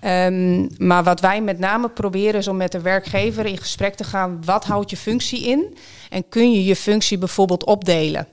Ehm, 0.00 0.66
maar 0.86 1.04
wat 1.04 1.20
wij 1.20 1.40
met 1.42 1.58
name 1.58 1.88
proberen 1.88 2.40
is 2.40 2.48
om 2.48 2.56
met 2.56 2.72
de 2.72 2.80
werkgever 2.80 3.46
in 3.46 3.58
gesprek 3.58 3.94
te 3.94 4.04
gaan. 4.04 4.42
Wat 4.44 4.64
houdt 4.64 4.90
je 4.90 4.96
functie 4.96 5.44
in? 5.46 5.76
En 6.10 6.28
kun 6.28 6.52
je 6.52 6.64
je 6.64 6.76
functie 6.76 7.18
bijvoorbeeld 7.18 7.64
opdelen? 7.64 8.26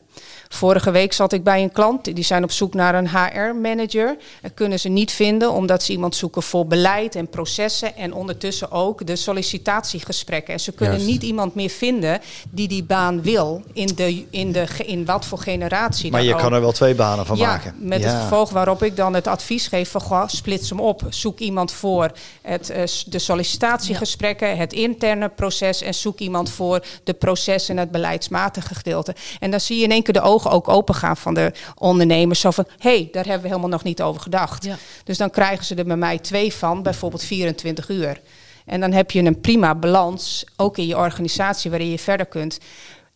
Vorige 0.54 0.92
week 0.92 1.14
zat 1.14 1.34
ik 1.34 1.44
bij 1.44 1.64
een 1.64 1.72
klant, 1.72 2.16
die 2.16 2.24
zijn 2.24 2.44
op 2.44 2.52
zoek 2.52 2.74
naar 2.74 2.96
een 2.96 3.10
HR-manager. 3.10 4.18
En 4.42 4.54
kunnen 4.54 4.80
ze 4.80 4.90
niet 4.90 5.12
vinden 5.12 5.52
omdat 5.52 5.84
ze 5.84 5.92
iemand 5.92 6.16
zoeken 6.16 6.44
voor 6.44 6.68
beleid 6.68 7.16
en 7.16 7.28
processen. 7.28 7.96
En 7.96 8.14
ondertussen 8.14 8.72
ook 8.72 9.08
de 9.08 9.16
sollicitatiegesprekken. 9.16 10.54
En 10.54 10.60
ze 10.60 10.72
kunnen 10.72 10.96
Juist. 10.96 11.12
niet 11.12 11.24
iemand 11.24 11.56
meer 11.56 11.70
vinden 11.70 12.20
die 12.50 12.68
die 12.68 12.84
baan 12.84 13.22
wil. 13.22 13.62
In, 13.74 13.90
de, 13.96 14.26
in, 14.30 14.52
de, 14.52 14.66
in 14.86 15.06
wat 15.06 15.26
voor 15.26 15.38
generatie 15.38 16.12
Maar 16.12 16.24
je 16.24 16.34
ook. 16.34 16.40
kan 16.40 16.54
er 16.54 16.62
wel 16.62 16.72
twee 16.72 16.96
banen 16.96 17.26
van 17.26 17.38
ja, 17.38 17.48
maken. 17.48 17.76
met 17.80 18.04
het 18.04 18.22
gevolg 18.22 18.50
waarop 18.50 18.84
ik 18.84 18.96
dan 18.96 19.14
het 19.14 19.28
advies 19.28 19.68
geef 19.68 19.92
van 19.92 20.02
goh, 20.02 20.28
splits 20.28 20.70
hem 20.70 20.80
op. 20.80 21.02
Zoek 21.10 21.40
iemand 21.40 21.72
voor 21.72 22.12
het, 22.42 22.70
eh, 22.70 22.84
de 23.06 23.20
sollicitatiegesprekken, 23.20 24.58
het 24.58 24.74
interne 24.74 25.30
proces 25.30 25.82
en 25.82 25.94
zoek 25.94 26.20
iemand 26.20 26.50
voor 26.50 26.86
de 27.04 27.14
processen 27.14 27.76
en 27.76 27.82
het 27.82 27.92
beleidsmatige 27.92 28.76
gedeelte. 28.76 29.16
En 29.40 29.52
dan 29.52 29.60
zie 29.60 29.78
je 29.78 29.84
in 29.84 29.92
één 29.92 30.04
keer 30.04 30.14
de 30.14 30.22
ogen 30.22 30.40
ogen 30.46 30.52
ook 30.58 30.68
open 30.78 30.96
gaan 30.96 31.18
van 31.18 31.34
de 31.34 31.52
ondernemers. 31.78 32.40
Zo 32.40 32.52
van, 32.52 32.66
hé, 32.78 32.90
hey, 32.96 33.10
daar 33.12 33.24
hebben 33.26 33.42
we 33.42 33.48
helemaal 33.48 33.70
nog 33.70 33.84
niet 33.84 34.02
over 34.02 34.22
gedacht. 34.22 34.64
Ja. 34.64 34.76
Dus 35.04 35.18
dan 35.18 35.30
krijgen 35.30 35.66
ze 35.66 35.76
er 35.76 35.86
bij 35.86 35.96
mij 35.96 36.20
twee 36.20 36.54
van, 36.54 36.84
bijvoorbeeld 36.84 37.24
24 37.24 37.90
uur. 37.90 38.22
En 38.66 38.80
dan 38.80 38.92
heb 38.92 39.12
je 39.12 39.22
een 39.24 39.42
prima 39.42 39.76
balans, 39.76 40.46
ook 40.58 40.78
in 40.78 40.88
je 40.88 40.98
organisatie, 40.98 41.70
waarin 41.70 41.90
je 41.90 42.00
verder 42.00 42.26
kunt. 42.26 42.58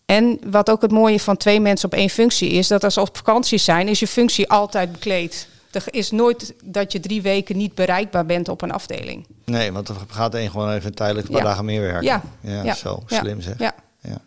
En 0.05 0.39
wat 0.49 0.69
ook 0.69 0.81
het 0.81 0.91
mooie 0.91 1.19
van 1.19 1.37
twee 1.37 1.59
mensen 1.59 1.85
op 1.91 1.93
één 1.97 2.09
functie 2.09 2.49
is, 2.49 2.67
dat 2.67 2.83
als 2.83 2.93
ze 2.93 3.01
op 3.01 3.17
vakantie 3.17 3.57
zijn, 3.57 3.87
is 3.87 3.99
je 3.99 4.07
functie 4.07 4.49
altijd 4.49 4.91
bekleed. 4.91 5.47
Er 5.71 5.83
is 5.89 6.11
nooit 6.11 6.53
dat 6.63 6.91
je 6.91 6.99
drie 6.99 7.21
weken 7.21 7.57
niet 7.57 7.75
bereikbaar 7.75 8.25
bent 8.25 8.49
op 8.49 8.61
een 8.61 8.71
afdeling. 8.71 9.25
Nee, 9.45 9.71
want 9.71 9.87
dan 9.87 9.95
gaat 10.07 10.33
één 10.35 10.49
gewoon 10.49 10.71
even 10.73 10.95
tijdelijk 10.95 11.27
een 11.27 11.33
paar 11.33 11.41
Ja. 11.43 11.47
dagen 11.49 11.65
meer 11.65 11.81
werken. 11.81 12.03
Ja. 12.03 12.21
ja, 12.41 12.63
Ja. 12.63 12.73
zo 12.73 13.03
slim 13.05 13.41
zeg. 13.41 13.59
Ja. 13.59 13.75
Ja. 14.01 14.17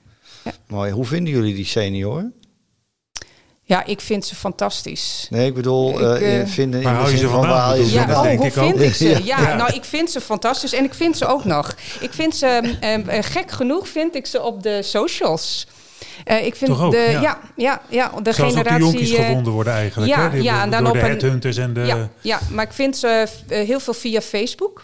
Ja. 0.45 0.53
Mooi. 0.67 0.93
Hoe 0.93 1.05
vinden 1.05 1.33
jullie 1.33 1.55
die 1.55 1.65
senioren? 1.67 2.35
Ja, 3.69 3.85
ik 3.85 4.01
vind 4.01 4.27
ze 4.27 4.35
fantastisch. 4.35 5.27
Nee, 5.31 5.47
ik 5.47 5.55
bedoel, 5.55 5.91
Ik, 5.91 6.21
eh, 6.21 6.41
eh, 6.41 6.47
vinden 6.49 6.83
Waar 6.83 6.93
in 6.93 6.99
de 6.99 7.03
hou 7.03 7.11
je 7.13 7.19
zin 7.19 7.27
ze 7.29 7.33
van 7.35 7.41
waar 7.41 7.59
haal 7.59 7.75
je 7.75 7.83
bedoel 7.83 7.89
ze 7.91 8.01
je? 8.01 8.07
Ja, 8.07 8.17
oh, 8.17 8.23
denk 8.23 8.39
hoe 8.39 8.47
ik 8.47 8.57
ook. 8.57 8.65
vind 8.71 8.83
ik 8.83 8.95
ze? 8.95 9.25
Ja. 9.25 9.55
Nou, 9.55 9.73
ik 9.75 9.85
vind 9.85 10.11
ze 10.11 10.21
fantastisch 10.21 10.73
en 10.73 10.85
ik 10.85 10.95
vind 10.95 11.17
ze 11.17 11.27
ook 11.27 11.45
nog. 11.45 11.75
Ik 12.01 12.13
vind 12.13 12.37
ze, 12.37 12.77
ehm, 12.81 13.09
eh, 13.09 13.23
gek 13.23 13.51
genoeg 13.51 13.89
vind 13.89 14.15
ik 14.15 14.27
ze 14.27 14.43
op 14.43 14.63
de 14.63 14.83
socials. 14.83 15.67
Eh, 16.25 16.47
ik 16.47 16.55
vind 16.57 16.71
Toch 16.71 16.83
ook, 16.83 16.93
de, 16.93 17.09
ja. 17.11 17.21
ja. 17.21 17.39
Ja, 17.57 17.81
ja, 17.89 18.09
de 18.09 18.15
ook 18.19 18.25
de 18.25 18.33
generatie. 18.33 18.79
jonkies 18.79 19.11
gevonden 19.11 19.53
worden 19.53 19.73
eigenlijk. 19.73 20.13
ja, 20.15 20.23
hè? 20.23 20.31
Die- 20.31 20.43
ja, 20.43 20.63
en 20.63 20.71
dan 20.71 20.85
door 20.85 20.93
de 20.93 20.99
op 20.99 21.05
headhunters 21.05 21.57
en 21.57 21.73
de... 21.73 21.81
ja, 21.81 22.09
ja, 22.21 22.39
maar 22.51 22.65
ik 22.65 22.73
vind 22.73 22.97
ze 22.97 23.27
heel 23.49 23.81
veel 23.81 23.95
via 23.95 24.21
Facebook. 24.21 24.83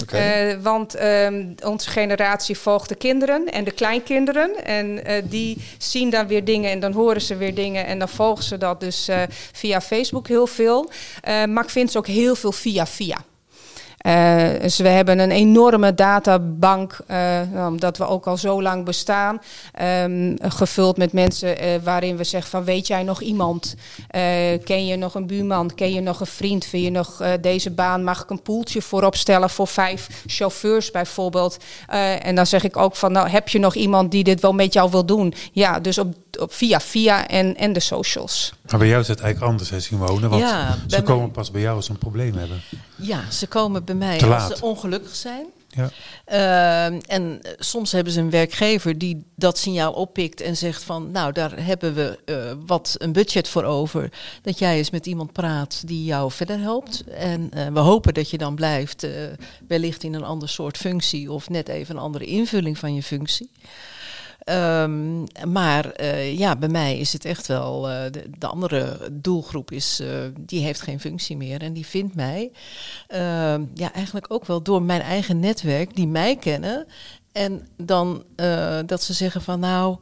Oké. 0.00 0.16
Eh, 0.16 0.56
want 0.62 0.94
ehm, 0.94 1.46
onze 1.64 1.90
generatie 1.90 2.58
volgt 2.58 2.88
de 2.88 2.94
kinderen 2.94 3.52
en 3.52 3.64
de 3.64 3.70
kleinkinderen. 3.70 4.64
En 4.64 5.04
eh, 5.04 5.22
die 5.24 5.58
zien 5.78 6.10
dan 6.10 6.26
weer 6.26 6.44
dingen 6.44 6.70
en 6.70 6.80
dan 6.80 6.92
horen 6.92 7.20
ze 7.20 7.36
weer 7.36 7.54
dingen. 7.54 7.86
En 7.86 7.98
dan 7.98 8.08
volgen 8.08 8.44
ze 8.44 8.58
dat 8.58 8.80
dus 8.80 9.08
eh, 9.08 9.22
via 9.52 9.80
Facebook 9.80 10.28
heel 10.28 10.46
veel. 10.46 10.90
Maar 11.22 11.64
ik 11.64 11.70
vind 11.70 11.90
ze 11.90 11.98
ook 11.98 12.06
heel 12.06 12.34
veel 12.34 12.52
via 12.52 12.86
via. 12.86 13.24
Eh, 14.02 14.60
dus 14.60 14.78
we 14.78 14.88
hebben 14.88 15.18
een 15.18 15.30
enorme 15.30 15.94
databank, 15.94 16.98
nou, 17.52 17.72
omdat 17.72 17.98
we 17.98 18.06
ook 18.06 18.26
al 18.26 18.36
zo 18.36 18.62
lang 18.62 18.84
bestaan, 18.84 19.40
ehm, 19.72 20.34
gevuld 20.38 20.96
met 20.96 21.12
mensen 21.12 21.58
eh, 21.58 21.68
waarin 21.82 22.16
we 22.16 22.24
zeggen 22.24 22.50
van 22.50 22.64
weet 22.64 22.86
jij 22.86 23.02
nog 23.02 23.20
iemand? 23.20 23.74
Ken 24.64 24.86
je 24.86 24.96
nog 24.96 25.14
een 25.14 25.26
buurman? 25.26 25.74
Ken 25.74 25.92
je 25.92 26.00
nog 26.00 26.20
een 26.20 26.26
vriend? 26.26 26.64
Vind 26.64 26.84
je 26.84 26.90
nog 26.90 27.22
deze 27.40 27.70
baan? 27.70 28.04
Mag 28.04 28.22
ik 28.22 28.30
een 28.30 28.42
poeltje 28.42 28.82
voorop 28.82 29.16
stellen 29.16 29.50
voor 29.50 29.66
vijf 29.66 30.08
chauffeurs 30.26 30.90
bijvoorbeeld? 30.90 31.56
En 32.18 32.34
dan 32.34 32.46
zeg 32.46 32.64
ik 32.64 32.76
ook 32.76 32.96
van 32.96 33.12
nou 33.12 33.28
heb 33.28 33.48
je 33.48 33.58
nog 33.58 33.74
iemand 33.74 34.10
die 34.10 34.24
dit 34.24 34.40
wel 34.40 34.52
met 34.52 34.72
jou 34.72 34.90
wil 34.90 35.06
doen? 35.06 35.34
Ja, 35.52 35.80
dus 35.80 35.98
op, 35.98 36.14
op 36.40 36.52
via 36.52 36.80
via 36.80 37.28
en, 37.28 37.56
en 37.56 37.72
de 37.72 37.80
socials. 37.80 38.52
Maar 38.70 38.78
bij 38.78 38.88
jou 38.88 39.00
is 39.00 39.08
het 39.08 39.20
eigenlijk 39.20 39.50
anders, 39.52 39.70
hè, 39.70 39.80
Simone? 39.80 40.28
Want 40.28 40.42
Ja, 40.42 40.72
ze 40.72 40.96
mij- 40.96 41.02
komen 41.02 41.30
pas 41.30 41.50
bij 41.50 41.60
jou 41.60 41.76
als 41.76 41.84
ze 41.86 41.90
een 41.90 41.98
probleem 41.98 42.34
hebben. 42.36 42.60
Ja, 42.96 43.30
ze 43.30 43.46
komen 43.46 43.84
bij 43.84 43.94
mij 43.94 44.22
als 44.32 44.58
ze 44.58 44.64
ongelukkig 44.64 45.14
zijn. 45.14 45.46
Ja. 45.74 45.90
Ehm, 46.24 47.00
en 47.06 47.38
eh, 47.42 47.52
soms 47.58 47.92
hebben 47.92 48.12
ze 48.12 48.20
een 48.20 48.30
werkgever 48.30 48.98
die 48.98 49.24
dat 49.36 49.58
signaal 49.58 49.92
oppikt 49.92 50.40
en 50.40 50.56
zegt 50.56 50.82
van, 50.82 51.10
nou, 51.10 51.32
daar 51.32 51.64
hebben 51.64 51.94
we 51.94 52.18
eh, 52.24 52.52
wat 52.66 52.94
een 52.98 53.12
budget 53.12 53.48
voor 53.48 53.64
over. 53.64 54.12
Dat 54.42 54.58
jij 54.58 54.76
eens 54.76 54.90
met 54.90 55.06
iemand 55.06 55.32
praat 55.32 55.82
die 55.86 56.04
jou 56.04 56.30
verder 56.30 56.58
helpt. 56.58 57.04
En 57.04 57.50
eh, 57.52 57.66
we 57.66 57.78
hopen 57.78 58.14
dat 58.14 58.30
je 58.30 58.38
dan 58.38 58.54
blijft, 58.54 59.02
eh, 59.02 59.10
wellicht 59.68 60.02
in 60.02 60.14
een 60.14 60.24
ander 60.24 60.48
soort 60.48 60.76
functie 60.76 61.32
of 61.32 61.48
net 61.48 61.68
even 61.68 61.96
een 61.96 62.02
andere 62.02 62.24
invulling 62.24 62.78
van 62.78 62.94
je 62.94 63.02
functie. 63.02 63.50
Ehm, 64.44 65.22
maar 65.52 65.90
eh, 65.90 66.38
ja, 66.38 66.56
bij 66.56 66.68
mij 66.68 66.98
is 66.98 67.12
het 67.12 67.24
echt 67.24 67.46
wel. 67.46 67.90
eh, 67.90 68.10
de, 68.10 68.30
de 68.38 68.46
andere 68.46 69.08
doelgroep 69.12 69.70
is. 69.70 70.00
eh, 70.00 70.08
die 70.40 70.60
heeft 70.64 70.80
geen 70.80 71.00
functie 71.00 71.36
meer. 71.36 71.62
En 71.62 71.72
die 71.72 71.86
vindt 71.86 72.14
mij. 72.14 72.52
ehm, 73.08 73.64
ja, 73.74 73.92
eigenlijk 73.92 74.26
ook 74.28 74.46
wel 74.46 74.62
door 74.62 74.82
mijn 74.82 75.00
eigen 75.00 75.40
netwerk. 75.40 75.96
Die 75.96 76.06
mij 76.06 76.36
kennen. 76.36 76.86
En 77.32 77.68
dan 77.76 78.24
dat 78.86 79.02
ze 79.02 79.12
zeggen 79.12 79.42
van. 79.42 79.60
Nou, 79.60 79.96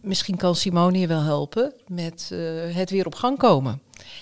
misschien 0.00 0.36
kan 0.36 0.54
Simone 0.56 0.98
je 0.98 1.06
wel 1.06 1.22
helpen. 1.22 1.72
Met 1.86 2.30
het 2.72 2.90
weer 2.90 3.06
op 3.06 3.14
gang 3.14 3.38
komen. 3.38 3.80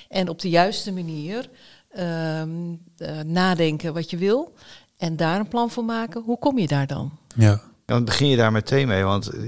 En 0.09 0.29
op 0.29 0.41
de 0.41 0.49
juiste 0.49 0.93
manier. 0.93 1.49
ehm, 1.91 2.51
eh, 2.97 3.21
nadenken 3.21 3.95
wat 3.95 4.11
je 4.11 4.17
wil. 4.17 4.53
En 4.97 5.17
daar 5.17 5.39
een 5.41 5.49
plan 5.49 5.71
voor 5.71 5.85
maken. 5.85 6.23
Hoe 6.23 6.39
kom 6.39 6.59
je 6.59 6.67
daar 6.67 6.87
dan? 6.87 7.13
Ja. 7.37 7.61
Dan 7.87 8.05
begin 8.05 8.29
je 8.29 8.37
daar 8.37 8.53
meteen 8.53 8.89
mee, 8.89 9.05
want 9.05 9.29
eh, 9.29 9.43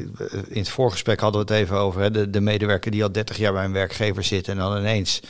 in 0.48 0.58
het 0.58 0.68
voorgesprek 0.68 1.20
hadden 1.20 1.46
we 1.46 1.52
het 1.52 1.62
even 1.62 1.76
over 1.76 2.00
hè, 2.00 2.10
de, 2.10 2.30
de 2.30 2.40
medewerker 2.40 2.90
die 2.90 3.02
al 3.02 3.12
30 3.12 3.36
jaar 3.36 3.52
bij 3.52 3.64
een 3.64 3.72
werkgever 3.72 4.24
zit 4.24 4.48
en 4.48 4.56
dan 4.56 4.78
ineens, 4.78 5.20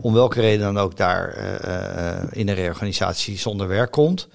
om 0.00 0.12
welke 0.12 0.40
reden 0.40 0.74
dan 0.74 0.78
ook 0.78 0.96
daar 0.96 1.28
eh, 1.28 2.16
eh, 2.16 2.28
in 2.30 2.48
een 2.48 2.54
reorganisatie 2.54 3.38
zonder 3.38 3.68
werk 3.68 3.90
komt. 3.90 4.28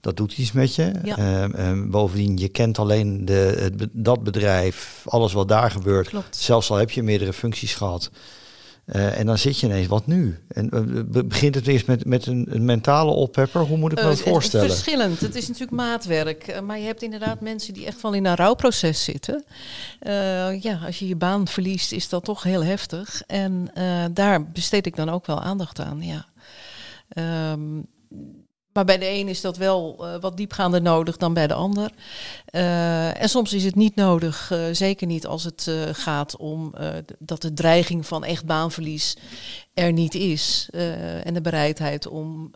Dat 0.00 0.16
doet 0.16 0.38
iets 0.38 0.52
met 0.52 0.74
je. 0.74 0.92
Ja. 1.02 1.16
Ehm, 1.16 1.54
ehm, 1.54 1.90
bovendien, 1.90 2.36
je 2.36 2.48
kent 2.48 2.78
alleen 2.78 3.24
de, 3.24 3.56
het 3.58 3.88
dat 3.92 4.22
bedrijf, 4.22 5.04
alles 5.06 5.32
wat 5.32 5.48
daar 5.48 5.70
gebeurt. 5.70 6.08
Klopt. 6.08 6.36
Zelfs 6.36 6.70
al 6.70 6.76
heb 6.76 6.90
je 6.90 7.02
meerdere 7.02 7.32
functies 7.32 7.74
gehad. 7.74 8.10
Eh, 8.84 9.18
en 9.18 9.26
dan 9.26 9.38
zit 9.38 9.58
je 9.58 9.66
ineens, 9.66 9.86
wat 9.86 10.06
nu? 10.06 10.38
En 10.48 10.70
eh, 10.70 10.80
be- 11.06 11.24
begint 11.24 11.54
het 11.54 11.66
eerst 11.66 11.86
met, 11.86 12.04
met 12.04 12.26
een, 12.26 12.46
een 12.50 12.64
mentale 12.64 13.10
oppepper? 13.10 13.60
Hoe 13.60 13.76
moet 13.78 13.92
ik 13.92 13.98
me 13.98 14.04
dat 14.04 14.18
Eh, 14.20 14.24
voorstellen? 14.32 14.70
Verschillend. 14.70 15.20
Het 15.20 15.34
is 15.34 15.46
natuurlijk 15.48 15.76
maatwerk. 15.76 16.46
eh, 16.46 16.60
Maar 16.60 16.78
je 16.78 16.84
hebt 16.86 17.02
inderdaad 17.02 17.40
mensen 17.40 17.74
die 17.74 17.86
echt 17.86 18.02
wel 18.02 18.12
in 18.14 18.26
een 18.26 18.34
rouwproces 18.36 19.04
zitten. 19.04 19.44
Eh, 19.98 20.62
ja, 20.62 20.78
als 20.86 20.98
je 20.98 21.08
je 21.08 21.16
baan 21.16 21.48
verliest, 21.48 21.92
is 21.92 22.08
dat 22.08 22.24
toch 22.24 22.42
heel 22.42 22.64
heftig. 22.64 23.22
En 23.26 23.70
eh, 23.74 24.04
daar 24.12 24.50
besteed 24.50 24.86
ik 24.86 24.96
dan 24.96 25.08
ook 25.08 25.26
wel 25.26 25.40
aandacht 25.40 25.80
aan. 25.80 26.02
Ja. 26.02 26.26
Ehm, 27.08 27.60
maar 28.74 28.84
bij 28.84 28.98
de 28.98 29.08
een 29.08 29.28
is 29.28 29.40
dat 29.40 29.56
wel 29.56 29.96
eh, 29.98 30.20
wat 30.20 30.36
diepgaander 30.36 30.82
nodig 30.82 31.16
dan 31.16 31.34
bij 31.34 31.46
de 31.46 31.54
ander. 31.54 31.90
Eh, 32.44 33.22
en 33.22 33.28
soms 33.28 33.52
is 33.52 33.64
het 33.64 33.74
niet 33.74 33.94
nodig, 33.94 34.50
eh, 34.50 34.64
zeker 34.72 35.06
niet 35.06 35.26
als 35.26 35.44
het 35.44 35.70
gaat 35.92 36.36
om 36.36 36.74
dat 37.18 37.42
de 37.42 37.54
dreiging 37.54 38.06
van 38.06 38.24
echt 38.24 38.44
baanverlies 38.44 39.16
er 39.74 39.92
niet 39.92 40.14
is. 40.14 40.68
en 41.24 41.34
de 41.34 41.40
bereidheid 41.40 42.06
om, 42.06 42.50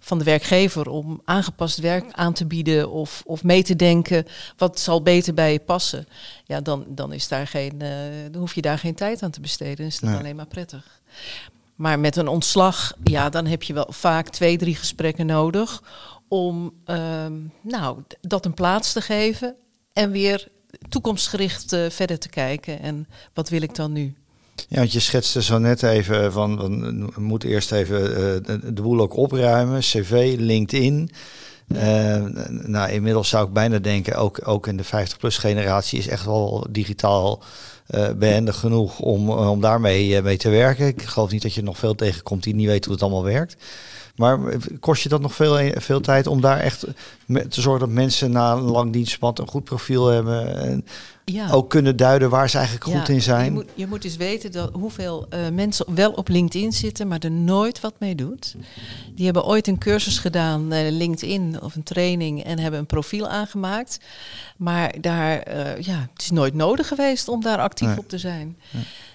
van 0.00 0.18
de 0.18 0.24
werkgever 0.24 0.88
om 0.88 1.20
aangepast 1.24 1.78
werk 1.78 2.12
aan 2.12 2.32
te 2.32 2.46
bieden 2.46 2.90
of, 2.90 3.22
of 3.26 3.42
mee 3.44 3.62
te 3.62 3.76
denken 3.76 4.26
wat 4.56 4.80
zal 4.80 5.02
beter 5.02 5.34
bij 5.34 5.52
je 5.52 5.58
passen. 5.60 6.06
Ja, 6.44 6.60
dan, 6.60 6.84
dan, 6.88 7.12
is 7.12 7.28
daar 7.28 7.46
geen, 7.46 7.78
dan 8.30 8.40
hoef 8.40 8.54
je 8.54 8.62
daar 8.62 8.78
geen 8.78 8.94
tijd 8.94 9.22
aan 9.22 9.30
te 9.30 9.40
besteden. 9.40 9.76
Dan 9.76 9.86
is 9.86 9.98
dat 9.98 10.10
Nee. 10.10 10.18
alleen 10.18 10.36
maar 10.36 10.46
prettig. 10.46 11.00
Maar 11.76 11.98
met 11.98 12.16
een 12.16 12.28
ontslag, 12.28 12.92
ja, 13.04 13.28
dan 13.28 13.46
heb 13.46 13.62
je 13.62 13.72
wel 13.72 13.88
vaak 13.88 14.28
twee, 14.28 14.56
drie 14.58 14.74
gesprekken 14.74 15.26
nodig 15.26 15.82
om 16.28 16.72
ehm, 16.84 17.32
nou, 17.62 18.02
dat 18.20 18.44
een 18.44 18.54
plaats 18.54 18.92
te 18.92 19.00
geven 19.00 19.54
en 19.92 20.10
weer 20.10 20.48
toekomstgericht 20.88 21.72
eh, 21.72 21.90
verder 21.90 22.18
te 22.18 22.28
kijken. 22.28 22.80
En 22.80 23.08
wat 23.34 23.48
wil 23.48 23.62
ik 23.62 23.74
dan 23.74 23.92
nu? 23.92 24.14
Ja, 24.68 24.76
want 24.78 24.92
je 24.92 25.00
schetste 25.00 25.42
zo 25.42 25.58
net 25.58 25.82
even 25.82 26.32
van, 26.32 26.56
we 27.14 27.20
moeten 27.20 27.48
eerst 27.48 27.72
even 27.72 28.16
eh, 28.16 28.44
de, 28.44 28.72
de 28.72 28.82
boel 28.82 29.00
ook 29.00 29.16
opruimen. 29.16 29.80
CV, 29.80 30.34
LinkedIn. 30.38 31.10
Eh, 31.68 32.24
nou, 32.48 32.90
inmiddels 32.90 33.28
zou 33.28 33.46
ik 33.46 33.52
bijna 33.52 33.78
denken, 33.78 34.16
ook, 34.16 34.48
ook 34.48 34.66
in 34.66 34.76
de 34.76 34.84
50-plus 34.84 35.38
generatie 35.38 35.98
is 35.98 36.08
echt 36.08 36.24
wel 36.24 36.66
digitaal 36.70 37.42
eh 37.86 38.10
behendig 38.10 38.56
genoeg 38.58 38.98
om, 38.98 39.28
eh, 39.28 39.50
om 39.50 39.60
daarmee 39.60 40.16
eh, 40.16 40.22
mee 40.22 40.36
te 40.36 40.48
werken. 40.48 40.86
Ik 40.86 41.02
geloof 41.02 41.30
niet 41.30 41.42
dat 41.42 41.54
je 41.54 41.62
nog 41.62 41.78
veel 41.78 41.94
tegenkomt 41.94 42.42
die 42.42 42.54
niet 42.54 42.66
weet 42.66 42.84
hoe 42.84 42.94
het 42.94 43.02
allemaal 43.02 43.24
werkt. 43.24 43.56
Maar 44.16 44.38
kost 44.80 45.02
je 45.02 45.08
dat 45.08 45.20
nog 45.20 45.34
veel, 45.34 45.70
veel 45.74 46.00
tijd 46.00 46.26
om 46.26 46.40
daar 46.40 46.58
echt 46.58 46.86
te 47.48 47.60
zorgen 47.60 47.80
dat 47.86 47.94
mensen 47.94 48.30
na 48.30 48.52
een 48.52 48.60
lang 48.62 48.92
dienstpad 48.92 49.38
een 49.38 49.48
goed 49.48 49.64
profiel 49.64 50.06
hebben 50.06 50.56
en 50.56 50.84
Ja. 51.24 51.50
ook 51.50 51.70
kunnen 51.70 51.96
duiden 51.96 52.30
waar 52.30 52.50
ze 52.50 52.56
eigenlijk 52.56 52.86
goed 52.96 53.08
in 53.08 53.22
zijn? 53.22 53.44
Je 53.44 53.50
moet, 53.50 53.66
je 53.74 53.86
moet 53.86 54.04
eens 54.04 54.16
weten 54.16 54.52
dat 54.52 54.70
hoeveel 54.72 55.28
mensen 55.52 55.86
wel 55.94 56.12
op 56.12 56.28
LinkedIn 56.28 56.72
zitten, 56.72 57.08
maar 57.08 57.18
er 57.18 57.30
nooit 57.30 57.80
wat 57.80 57.94
mee 57.98 58.14
doet. 58.14 58.54
Die 59.14 59.24
hebben 59.24 59.44
ooit 59.44 59.66
een 59.66 59.78
cursus 59.78 60.18
gedaan, 60.18 60.72
eh, 60.72 60.90
LinkedIn 60.90 61.62
of 61.62 61.74
een 61.74 61.82
training, 61.82 62.44
en 62.44 62.58
hebben 62.58 62.80
een 62.80 62.86
profiel 62.86 63.28
aangemaakt. 63.28 63.98
Maar 64.56 64.94
daar, 65.00 65.52
ja, 65.82 66.08
het 66.12 66.22
is 66.22 66.30
nooit 66.30 66.54
nodig 66.54 66.88
geweest 66.88 67.28
om 67.28 67.42
daar 67.42 67.58
actief 67.58 67.75
Nee. 67.84 67.98
op 67.98 68.08
te 68.08 68.18
zijn. 68.18 68.56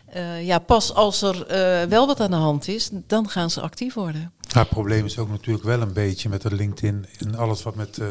Eh, 0.05 0.45
ja, 0.45 0.59
pas 0.59 0.93
als 0.93 1.21
er 1.21 1.45
eh, 1.47 1.87
wel 1.89 2.07
wat 2.07 2.19
aan 2.19 2.31
de 2.31 2.37
hand 2.37 2.67
is, 2.67 2.89
dan 3.07 3.29
gaan 3.29 3.49
ze 3.49 3.61
actief 3.61 3.93
worden. 3.93 4.31
Ja, 4.39 4.59
het 4.59 4.69
probleem 4.69 5.05
is 5.05 5.17
ook 5.17 5.29
natuurlijk 5.29 5.65
wel 5.65 5.81
een 5.81 5.93
beetje 5.93 6.29
met 6.29 6.41
de 6.41 6.55
LinkedIn 6.55 7.05
en 7.19 7.35
alles 7.35 7.63
wat 7.63 7.75
met, 7.75 7.97
eh, 7.97 8.07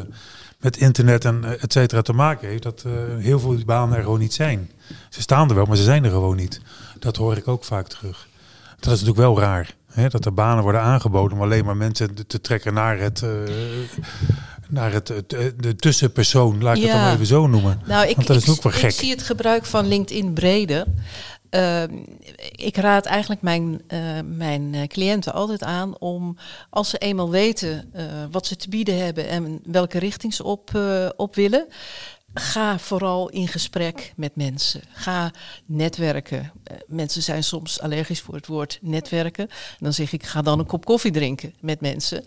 met 0.58 0.76
internet 0.76 1.24
en 1.24 1.44
et 1.60 1.72
cetera 1.72 2.02
te 2.02 2.12
maken 2.12 2.48
heeft, 2.48 2.62
dat 2.62 2.82
eh, 2.86 2.92
heel 3.18 3.38
veel 3.40 3.56
banen 3.66 3.96
er 3.96 4.02
gewoon 4.02 4.18
niet 4.18 4.34
zijn. 4.34 4.70
Ze 5.10 5.20
staan 5.20 5.48
er 5.48 5.54
wel, 5.54 5.64
maar 5.64 5.76
ze 5.76 5.82
zijn 5.82 6.04
er 6.04 6.10
gewoon 6.10 6.36
niet. 6.36 6.60
Dat 6.98 7.16
hoor 7.16 7.36
ik 7.36 7.48
ook 7.48 7.64
vaak 7.64 7.88
terug. 7.88 8.28
Dat 8.78 8.92
is 8.94 9.00
natuurlijk 9.00 9.18
wel 9.18 9.38
raar. 9.40 9.74
Hè, 9.92 10.08
dat 10.08 10.24
er 10.24 10.34
banen 10.34 10.62
worden 10.62 10.80
aangeboden 10.80 11.36
om 11.38 11.42
alleen 11.44 11.64
maar 11.64 11.76
mensen 11.76 12.14
te- 12.14 12.26
te 12.26 12.40
trekken 12.40 12.74
naar 12.74 12.98
het, 12.98 13.22
eh, 13.22 13.30
naar 14.70 14.92
het, 14.92 15.08
het, 15.08 15.32
eh, 15.32 15.44
de 15.56 15.76
tussenpersoon, 15.76 16.62
laat 16.62 16.76
ik 16.76 16.82
het 16.82 16.92
dan 16.92 17.12
even 17.12 17.26
zo 17.26 17.46
noemen. 17.46 17.80
Nou, 17.86 18.08
ik, 18.08 18.14
Want 18.14 18.26
dat 18.26 18.36
is 18.36 18.42
ik, 18.42 18.50
ook 18.50 18.62
wel 18.62 18.72
ik 18.72 18.78
gek. 18.78 18.90
zie 18.90 19.10
het 19.10 19.22
gebruik 19.22 19.66
van 19.66 19.88
LinkedIn 19.88 20.32
breder. 20.32 20.86
uh, 21.50 21.82
ik 22.50 22.76
raad 22.76 23.06
eigenlijk 23.06 23.42
mijn, 23.42 23.82
uh, 23.88 24.00
mijn 24.24 24.74
eh, 24.74 24.86
cliënten 24.86 25.32
altijd 25.32 25.62
aan 25.62 25.98
om, 25.98 26.36
als 26.70 26.90
ze 26.90 26.98
eenmaal 26.98 27.30
weten 27.30 27.90
uh, 27.96 28.02
wat 28.30 28.46
ze 28.46 28.56
te 28.56 28.68
bieden 28.68 29.04
hebben 29.04 29.28
en 29.28 29.60
welke 29.64 29.98
richting 29.98 30.34
ze 30.34 30.44
op, 30.44 30.80
op 31.16 31.34
willen, 31.34 31.66
ga 32.34 32.78
vooral 32.78 33.28
in 33.28 33.48
gesprek 33.48 34.12
met 34.16 34.36
mensen. 34.36 34.80
Ga 34.92 35.30
netwerken. 35.66 36.52
mensen 36.86 37.22
zijn 37.22 37.44
soms 37.44 37.80
allergisch 37.80 38.20
voor 38.20 38.34
het 38.34 38.46
woord 38.46 38.78
netwerken. 38.80 39.48
Dan 39.78 39.92
zeg 39.92 40.12
ik, 40.12 40.22
ga 40.22 40.42
dan 40.42 40.58
een 40.58 40.66
kop 40.66 40.84
koffie 40.84 41.12
drinken 41.12 41.54
met 41.60 41.80
mensen 41.80 42.24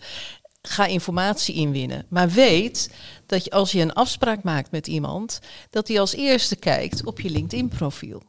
ga 0.68 0.86
informatie 0.86 1.54
inwinnen. 1.54 2.06
Maar 2.08 2.30
weet 2.30 2.90
dat 3.26 3.44
je 3.44 3.50
als 3.50 3.72
je 3.72 3.80
een 3.80 3.92
afspraak 3.92 4.42
maakt 4.42 4.70
met 4.70 4.86
iemand, 4.86 5.40
dat 5.70 5.88
hij 5.88 6.00
als 6.00 6.14
eerste 6.14 6.56
kijkt 6.56 7.04
op 7.04 7.20
je 7.20 7.30
LinkedIn-profiel. 7.30 8.22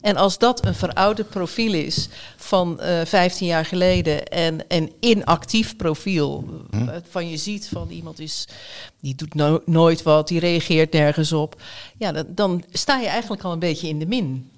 En 0.00 0.16
als 0.16 0.38
dat 0.38 0.66
een 0.66 0.74
verouderd 0.74 1.28
profiel 1.28 1.72
is 1.72 2.08
van 2.36 2.78
uh, 2.80 3.00
eh, 3.00 3.06
15 3.06 3.46
jaar 3.46 3.64
geleden 3.64 4.26
en 4.26 4.64
een 4.68 4.92
inactief 5.00 5.76
profiel, 5.76 6.44
hm. 6.70 7.00
van 7.10 7.30
je 7.30 7.36
ziet 7.36 7.68
van 7.68 7.90
iemand 7.90 8.18
is, 8.18 8.48
die 9.00 9.14
doet 9.14 9.64
nooit 9.66 10.02
wat, 10.02 10.28
die 10.28 10.40
reageert 10.40 10.92
nergens 10.92 11.32
op, 11.32 11.62
ja, 11.98 12.12
dan, 12.12 12.26
dan 12.28 12.64
sta 12.72 12.98
je 12.98 13.06
eigenlijk 13.06 13.42
al 13.42 13.52
een 13.52 13.58
beetje 13.58 13.88
in 13.88 13.98
de 13.98 14.06
min. 14.06 14.50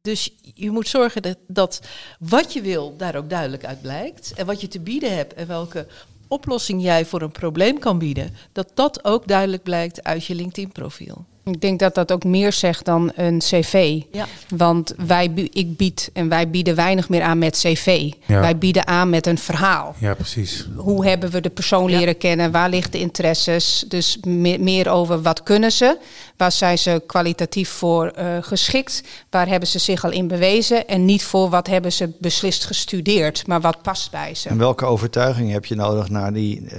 Dus 0.00 0.34
je 0.54 0.70
moet 0.70 0.88
zorgen 0.88 1.22
dat, 1.22 1.36
dat 1.46 1.80
wat 2.18 2.52
je 2.52 2.60
wil 2.60 2.96
daar 2.96 3.16
ook 3.16 3.30
duidelijk 3.30 3.64
uit 3.64 3.82
blijkt. 3.82 4.32
En 4.34 4.46
wat 4.46 4.60
je 4.60 4.68
te 4.68 4.80
bieden 4.80 5.16
hebt 5.16 5.34
en 5.34 5.46
welke 5.46 5.86
oplossing 6.34 6.82
jij 6.82 7.04
voor 7.04 7.22
een 7.22 7.32
probleem 7.32 7.78
kan 7.78 7.98
bieden, 7.98 8.34
dat 8.52 8.70
dat 8.74 9.04
ook 9.04 9.26
duidelijk 9.26 9.62
blijkt 9.62 10.04
uit 10.04 10.26
je 10.26 10.34
LinkedIn-profiel. 10.34 11.24
Ik 11.44 11.60
denk 11.60 11.78
dat 11.78 11.94
dat 11.94 12.12
ook 12.12 12.24
meer 12.24 12.52
zegt 12.52 12.84
dan 12.84 13.12
een 13.14 13.38
cv. 13.38 14.00
Ja. 14.10 14.26
Want 14.48 14.94
wij, 15.06 15.48
ik 15.52 15.76
bied 15.76 16.10
en 16.12 16.28
wij 16.28 16.50
bieden 16.50 16.74
weinig 16.74 17.08
meer 17.08 17.22
aan 17.22 17.38
met 17.38 17.58
cv. 17.58 18.12
Wij 18.26 18.58
bieden 18.58 18.86
aan 18.86 19.10
met 19.10 19.26
een 19.26 19.38
verhaal. 19.38 19.94
Ja, 19.98 20.14
precies. 20.14 20.68
Hoe 20.76 21.06
hebben 21.06 21.30
we 21.30 21.40
de 21.40 21.50
persoon 21.50 21.90
leren 21.90 22.18
kennen? 22.18 22.50
Waar 22.50 22.68
liggen 22.68 22.90
de 22.90 22.98
interesses? 22.98 23.84
Dus 23.88 24.18
meer, 24.58 24.88
over 24.90 25.22
wat 25.22 25.42
kunnen 25.42 25.72
ze? 25.72 25.98
Waar 26.36 26.52
zijn 26.52 26.78
ze 26.78 27.02
kwalitatief 27.06 27.68
voor 27.68 28.12
uh, 28.18 28.36
geschikt? 28.40 29.02
Waar 29.30 29.48
hebben 29.48 29.68
ze 29.68 29.78
zich 29.78 30.04
al 30.04 30.10
in 30.10 30.28
bewezen? 30.28 30.88
En 30.88 31.04
niet 31.04 31.24
voor 31.24 31.50
wat 31.50 31.66
hebben 31.66 31.92
ze 31.92 32.12
beslist 32.18 32.64
gestudeerd, 32.64 33.46
maar 33.46 33.60
wat 33.60 33.82
past 33.82 34.10
bij 34.10 34.34
ze. 34.34 34.48
En 34.48 34.58
welke 34.58 34.84
overtuiging 34.84 35.50
heb 35.50 35.64
je 35.64 35.74
nodig 35.74 36.08
naar 36.08 36.32
die, 36.32 36.60
uh, 36.60 36.70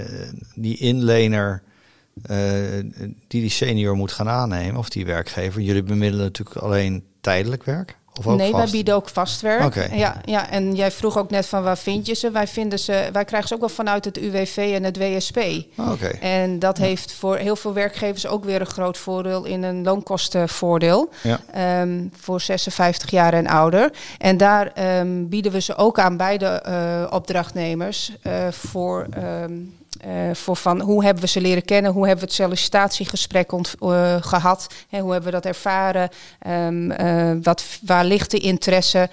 die 0.55 0.77
inlener 0.77 1.63
die 3.27 3.41
die 3.41 3.50
senior 3.50 3.95
moet 3.95 4.12
gaan 4.12 4.29
aannemen 4.29 4.77
of 4.77 4.89
die 4.89 5.05
werkgever. 5.05 5.62
Jullie 5.62 5.84
bemiddelen 5.84 6.25
natuurlijk 6.25 6.57
alleen 6.57 7.03
tijdelijk 7.22 7.63
werk? 7.63 7.98
Of 8.19 8.27
ook 8.27 8.38
nee, 8.38 8.51
vast? 8.51 8.63
wij 8.63 8.72
bieden 8.72 8.95
ook 8.95 9.10
vast 9.10 9.41
werk. 9.41 9.89
Ja, 9.93 10.22
ja, 10.25 10.50
en 10.50 10.75
jij 10.75 10.91
vroeg 10.91 11.17
ook 11.17 11.29
net 11.29 11.45
van 11.45 11.63
waar 11.63 11.77
vind 11.77 12.05
je 12.05 12.13
ze? 12.13 12.31
Wij, 12.31 12.48
vinden 12.48 12.79
ze, 12.79 13.10
wij 13.12 13.25
krijgen 13.25 13.48
ze 13.48 13.53
ook 13.53 13.60
wel 13.60 13.69
vanuit 13.69 14.05
het 14.05 14.17
UWV 14.17 14.72
en 14.75 14.84
het 14.84 14.98
WSP. 14.98 15.39
Oké. 15.77 16.07
En 16.07 16.60
dat 16.60 16.77
heeft 16.77 17.13
voor 17.13 17.38
heel 17.38 17.55
veel 17.55 17.74
werkgevers 17.74 18.27
ook 18.27 18.45
weer 18.45 18.60
een 18.60 18.65
groot 18.65 18.98
voordeel 18.98 19.43
in 19.45 19.63
een 19.63 19.84
loonkostenvoordeel. 19.84 21.10
Ja. 21.22 21.81
Um, 21.81 22.12
voor 22.19 22.41
56 22.41 23.12
jaar 23.12 23.34
en 23.34 23.48
ouder. 23.48 23.91
En 24.17 24.38
daar 24.38 25.00
um, 25.00 25.29
bieden 25.29 25.51
we 25.51 25.62
ze 25.62 25.75
ook 25.75 26.00
aan 26.00 26.17
bij 26.17 26.38
de 26.38 26.63
uh, 26.67 27.13
opdrachtnemers 27.13 28.12
uh, 28.24 28.48
voor... 28.51 29.07
Um, 29.17 29.74
uh, 30.06 30.34
voor 30.34 30.56
van 30.56 30.82
hoe 30.82 31.04
hebben 31.04 31.24
we 31.24 31.30
ze 31.30 31.42
leren 31.42 31.66
kennen, 31.66 31.92
hoe 31.92 32.08
hebben 32.08 32.25
we 32.25 32.32
het 32.32 32.42
sollicitatiegesprek 32.42 33.52
uh, 33.52 34.16
gehad, 34.20 34.68
hè, 34.90 35.00
hoe 35.00 35.12
hebben 35.12 35.32
we 35.32 35.36
dat 35.36 35.46
ervaren, 35.46 36.10
um, 36.48 36.92
uh, 36.92 37.32
wat, 37.44 37.64
waar 37.86 38.06
ligt 38.06 38.32
de 38.32 38.38
interesse, 38.38 39.10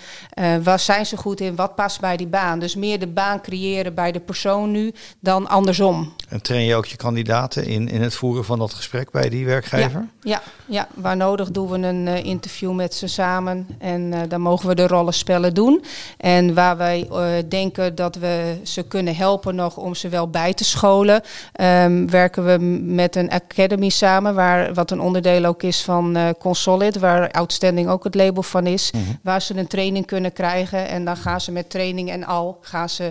waar 0.63 0.79
zijn 0.79 1.07
ze 1.07 1.17
goed 1.17 1.41
in, 1.41 1.57
wat 1.57 1.75
past 1.75 2.01
bij 2.01 2.17
die 2.17 2.27
baan. 2.27 2.59
Dus 2.59 2.75
meer 2.75 2.99
de 2.99 3.07
baan 3.07 3.41
creëren 3.41 3.95
bij 3.95 4.13
de 4.13 4.21
persoon 4.21 4.71
nu 4.71 4.93
dan 5.21 5.49
andersom. 5.49 6.13
En 6.29 6.43
train 6.43 6.65
je 6.65 6.75
ook 6.75 6.87
je 6.87 6.97
kandidaten 6.97 7.67
in, 7.67 7.89
in 7.89 8.03
het 8.03 8.15
voeren 8.15 8.45
van 8.45 8.59
dat 8.59 8.75
gesprek 8.75 9.11
bij 9.11 9.29
die 9.29 9.47
werkgever? 9.47 10.09
Ja, 10.21 10.31
ja, 10.31 10.43
ja. 10.67 10.89
waar 10.95 11.17
nodig 11.17 11.51
doen 11.51 11.71
we 11.71 11.79
een 11.79 12.07
interview 12.07 12.73
met 12.73 12.95
ze 12.95 13.07
samen 13.07 13.67
en 13.79 14.29
dan 14.29 14.41
mogen 14.41 14.69
we 14.69 14.75
de 14.75 14.87
rollenspellen 14.87 15.55
doen. 15.55 15.85
En 16.17 16.55
waar 16.55 16.77
wij 16.77 17.09
denken 17.49 17.95
dat 17.95 18.17
we 18.17 18.61
ze 18.63 18.83
kunnen 18.83 19.17
helpen 19.17 19.55
nog 19.55 19.77
om 19.77 19.95
ze 19.95 20.09
wel 20.09 20.29
bij 20.29 20.55
te 20.55 20.65
scholen 20.73 21.23
um, 21.61 22.11
werken 22.11 22.45
we 22.45 22.59
met 22.85 23.17
een 23.17 23.31
academy 23.31 23.89
samen, 23.89 24.35
waar, 24.35 24.75
wat 24.75 24.91
een 24.91 25.01
onderdeel 25.01 25.45
ook 25.45 25.63
is 25.63 25.83
van 25.83 26.17
uh, 26.17 26.29
Consolid, 26.39 26.99
waar 26.99 27.31
Outstanding 27.31 27.89
ook 27.89 28.05
het 28.05 28.15
label 28.15 28.43
van 28.43 28.67
is, 28.67 28.91
mhm. 28.91 29.03
waar 29.23 29.43
ze 29.43 29.57
een 29.57 29.67
training 29.67 30.07
kunnen 30.07 30.33
krijgen 30.33 30.89
en 30.89 31.05
dan 31.05 31.17
gaan 31.17 31.41
ze 31.41 31.53
met 31.53 31.71
training 31.71 32.11
en 32.11 32.25
al 32.25 32.59
gaan 32.61 32.89
ze 32.89 33.05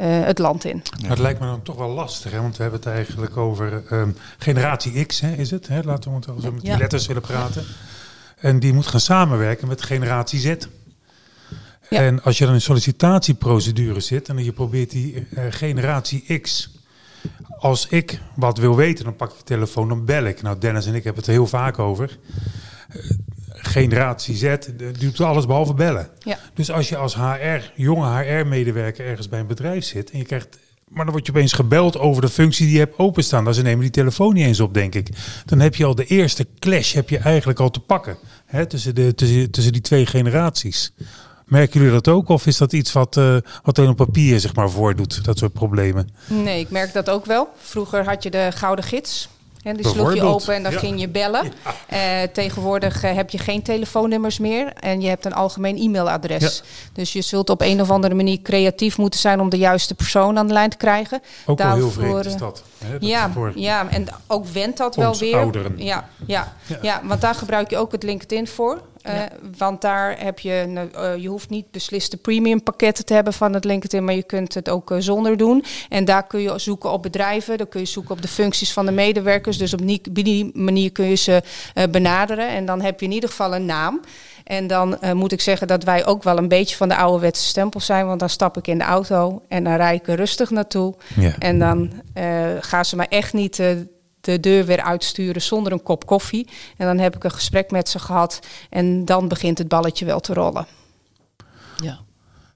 uh, 0.00 0.24
het 0.24 0.38
land 0.38 0.64
in. 0.64 0.82
het 1.06 1.18
lijkt 1.18 1.40
me 1.40 1.46
dan 1.46 1.62
toch 1.62 1.76
wel 1.76 1.88
lastig, 1.88 2.32
hè? 2.32 2.40
want 2.40 2.56
we 2.56 2.62
hebben 2.62 2.80
het 2.80 2.88
eigenlijk 2.90 3.36
over 3.36 3.82
um, 3.92 4.16
generatie 4.38 5.04
X, 5.04 5.20
hè, 5.20 5.32
is 5.32 5.50
het? 5.50 5.68
Hè? 5.68 5.80
Laten 5.82 6.10
we 6.10 6.16
het 6.16 6.28
als 6.28 6.44
we 6.44 6.50
met 6.50 6.62
die 6.62 6.76
letters 6.76 7.06
willen 7.06 7.22
praten. 7.22 7.64
En 8.36 8.58
die 8.58 8.72
moet 8.72 8.86
gaan 8.86 9.00
samenwerken 9.00 9.68
met 9.68 9.82
generatie 9.82 10.38
Z. 10.38 10.54
Ja. 11.90 12.00
En 12.00 12.22
als 12.22 12.38
je 12.38 12.44
dan 12.44 12.54
in 12.54 12.60
sollicitatieprocedure 12.60 14.00
zit 14.00 14.28
en 14.28 14.44
je 14.44 14.52
probeert 14.52 14.90
die 14.90 15.14
uh, 15.14 15.44
generatie 15.50 16.38
X 16.40 16.70
als 17.58 17.86
ik 17.86 18.20
wat 18.34 18.58
wil 18.58 18.76
weten, 18.76 19.04
dan 19.04 19.16
pak 19.16 19.30
ik 19.30 19.38
de 19.38 19.44
telefoon, 19.44 19.88
dan 19.88 20.04
bel 20.04 20.24
ik. 20.24 20.42
Nou, 20.42 20.58
Dennis 20.58 20.86
en 20.86 20.94
ik 20.94 21.04
hebben 21.04 21.22
het 21.22 21.30
er 21.30 21.36
heel 21.36 21.46
vaak 21.46 21.78
over. 21.78 22.18
Uh, 22.96 23.10
generatie 23.46 24.36
Z 24.36 24.56
doet 24.98 25.20
alles 25.20 25.46
behalve 25.46 25.74
bellen. 25.74 26.08
Ja. 26.18 26.38
Dus 26.54 26.70
als 26.70 26.88
je 26.88 26.96
als 26.96 27.14
HR, 27.14 27.72
jonge 27.74 28.22
HR-medewerker 28.22 29.06
ergens 29.06 29.28
bij 29.28 29.40
een 29.40 29.46
bedrijf 29.46 29.84
zit 29.84 30.10
en 30.10 30.18
je 30.18 30.24
krijgt 30.24 30.58
maar 30.90 31.04
dan 31.04 31.14
word 31.14 31.26
je 31.26 31.32
opeens 31.32 31.52
gebeld 31.52 31.98
over 31.98 32.22
de 32.22 32.28
functie 32.28 32.64
die 32.64 32.74
je 32.74 32.80
hebt 32.80 32.98
openstaan. 32.98 33.44
Dan 33.44 33.54
ze 33.54 33.62
nemen 33.62 33.80
die 33.80 33.90
telefoon 33.90 34.34
niet 34.34 34.46
eens 34.46 34.60
op, 34.60 34.74
denk 34.74 34.94
ik. 34.94 35.08
Dan 35.44 35.60
heb 35.60 35.74
je 35.74 35.84
al 35.84 35.94
de 35.94 36.04
eerste 36.04 36.46
clash 36.58 36.92
heb 36.92 37.08
je 37.08 37.18
eigenlijk 37.18 37.60
al 37.60 37.70
te 37.70 37.80
pakken. 37.80 38.18
Hè, 38.46 38.66
tussen, 38.66 38.94
de, 38.94 39.14
tussen, 39.14 39.50
tussen 39.50 39.72
die 39.72 39.82
twee 39.82 40.06
generaties. 40.06 40.92
Merken 41.50 41.80
jullie 41.80 41.94
dat 41.94 42.08
ook? 42.08 42.28
Of 42.28 42.46
is 42.46 42.56
dat 42.56 42.72
iets 42.72 42.92
wat, 42.92 43.16
uh, 43.16 43.36
wat 43.62 43.78
alleen 43.78 43.90
op 43.90 43.96
papier 43.96 44.40
zeg 44.40 44.54
maar, 44.54 44.70
voordoet, 44.70 45.24
dat 45.24 45.38
soort 45.38 45.52
problemen? 45.52 46.08
Nee, 46.26 46.60
ik 46.60 46.70
merk 46.70 46.92
dat 46.92 47.10
ook 47.10 47.26
wel. 47.26 47.48
Vroeger 47.58 48.04
had 48.04 48.22
je 48.22 48.30
de 48.30 48.48
gouden 48.54 48.84
gids. 48.84 49.28
En 49.62 49.76
die 49.76 49.88
sloeg 49.88 50.14
je 50.14 50.22
open 50.22 50.54
en 50.54 50.62
dan 50.62 50.72
ging 50.72 51.00
je 51.00 51.08
bellen. 51.08 51.52
Uh, 51.92 52.22
tegenwoordig 52.32 53.04
uh, 53.04 53.14
heb 53.14 53.30
je 53.30 53.38
geen 53.38 53.62
telefoonnummers 53.62 54.38
meer 54.38 54.72
en 54.72 55.00
je 55.00 55.08
hebt 55.08 55.24
een 55.24 55.32
algemeen 55.32 55.76
e-mailadres. 55.76 56.62
Dus 56.92 57.12
je 57.12 57.22
zult 57.22 57.50
op 57.50 57.60
een 57.60 57.80
of 57.80 57.90
andere 57.90 58.14
manier 58.14 58.42
creatief 58.42 58.98
moeten 58.98 59.20
zijn 59.20 59.40
om 59.40 59.48
de 59.48 59.58
juiste 59.58 59.94
persoon 59.94 60.38
aan 60.38 60.46
de 60.46 60.52
lijn 60.52 60.70
te 60.70 60.76
krijgen. 60.76 61.22
Ook 61.46 61.58
Daarvoor, 61.58 61.80
wel 61.80 61.88
heel 61.88 62.00
vreemd 62.00 62.24
is 62.24 62.36
dat. 62.36 62.62
Hè? 62.84 62.92
dat 62.92 63.08
ja, 63.08 63.30
ja, 63.54 63.88
en 63.88 64.06
ook 64.26 64.46
wendt 64.46 64.76
dat 64.76 64.96
wel 64.96 65.16
weer. 65.16 65.36
Ouderen. 65.36 65.74
Ja, 65.76 66.08
ja. 66.26 66.56
ja, 66.82 67.00
want 67.04 67.20
daar 67.20 67.34
gebruik 67.34 67.70
je 67.70 67.76
ook 67.76 67.92
het 67.92 68.02
LinkedIn 68.02 68.46
voor. 68.46 68.80
Uh, 69.08 69.22
want 69.58 69.80
daar 69.80 70.16
heb 70.18 70.38
je, 70.38 70.88
uh, 70.96 71.16
je 71.16 71.28
hoeft 71.28 71.50
niet 71.50 71.70
besliste 71.70 72.16
premium 72.16 72.62
pakketten 72.62 73.04
te 73.04 73.14
hebben 73.14 73.32
van 73.32 73.54
het 73.54 73.64
LinkedIn, 73.64 74.04
maar 74.04 74.14
je 74.14 74.22
kunt 74.22 74.54
het 74.54 74.68
ook 74.68 74.90
uh, 74.90 74.98
zonder 75.00 75.36
doen. 75.36 75.64
En 75.88 76.04
daar 76.04 76.26
kun 76.26 76.40
je 76.40 76.58
zoeken 76.58 76.90
op 76.92 77.02
bedrijven, 77.02 77.58
dan 77.58 77.68
kun 77.68 77.80
je 77.80 77.86
zoeken 77.86 78.14
op 78.14 78.22
de 78.22 78.28
functies 78.28 78.72
van 78.72 78.86
de 78.86 78.92
medewerkers. 78.92 79.58
Dus 79.58 79.72
op 79.72 79.80
die, 80.12 80.50
manier 80.54 80.92
kun 80.92 81.08
je 81.08 81.14
ze 81.14 81.42
benaderen. 81.90 82.48
En 82.48 82.64
dan 82.66 82.80
heb 82.80 83.00
je 83.00 83.06
in 83.06 83.12
ieder 83.12 83.28
geval 83.28 83.54
een 83.54 83.64
naam. 83.64 84.00
En 84.44 84.66
dan 84.66 84.98
moet 85.12 85.32
ik 85.32 85.40
zeggen 85.40 85.66
dat 85.66 85.84
wij 85.84 86.06
ook 86.06 86.22
wel 86.22 86.38
een 86.38 86.48
beetje 86.48 86.76
van 86.76 86.88
de 86.88 86.96
ouderwetse 86.96 87.42
stempel 87.42 87.80
zijn. 87.80 88.06
Want 88.06 88.20
dan 88.20 88.28
stap 88.28 88.56
ik 88.56 88.66
in 88.66 88.78
de 88.78 88.84
auto 88.84 89.42
en 89.48 89.64
dan 89.64 89.74
rijd 89.74 90.00
ik 90.00 90.08
er 90.08 90.16
rustig 90.16 90.50
naartoe. 90.50 90.94
Ja. 91.16 91.34
En 91.38 91.58
dan 91.58 91.92
gaan 92.60 92.84
ze 92.84 92.96
me 92.96 93.06
echt 93.08 93.32
niet 93.32 93.62
de 94.20 94.40
deur 94.40 94.64
weer 94.64 94.82
uitsturen 94.82 95.42
zonder 95.42 95.72
een 95.72 95.82
kop 95.82 96.06
koffie. 96.06 96.48
En 96.76 96.86
dan 96.86 96.98
heb 96.98 97.16
ik 97.16 97.24
een 97.24 97.30
gesprek 97.30 97.70
met 97.70 97.88
ze 97.88 97.98
gehad 97.98 98.40
en 98.70 99.04
dan 99.04 99.28
begint 99.28 99.58
het 99.58 99.68
balletje 99.68 100.04
wel 100.04 100.20
te 100.20 100.34
rollen. 100.34 100.66
Ja. 101.76 102.00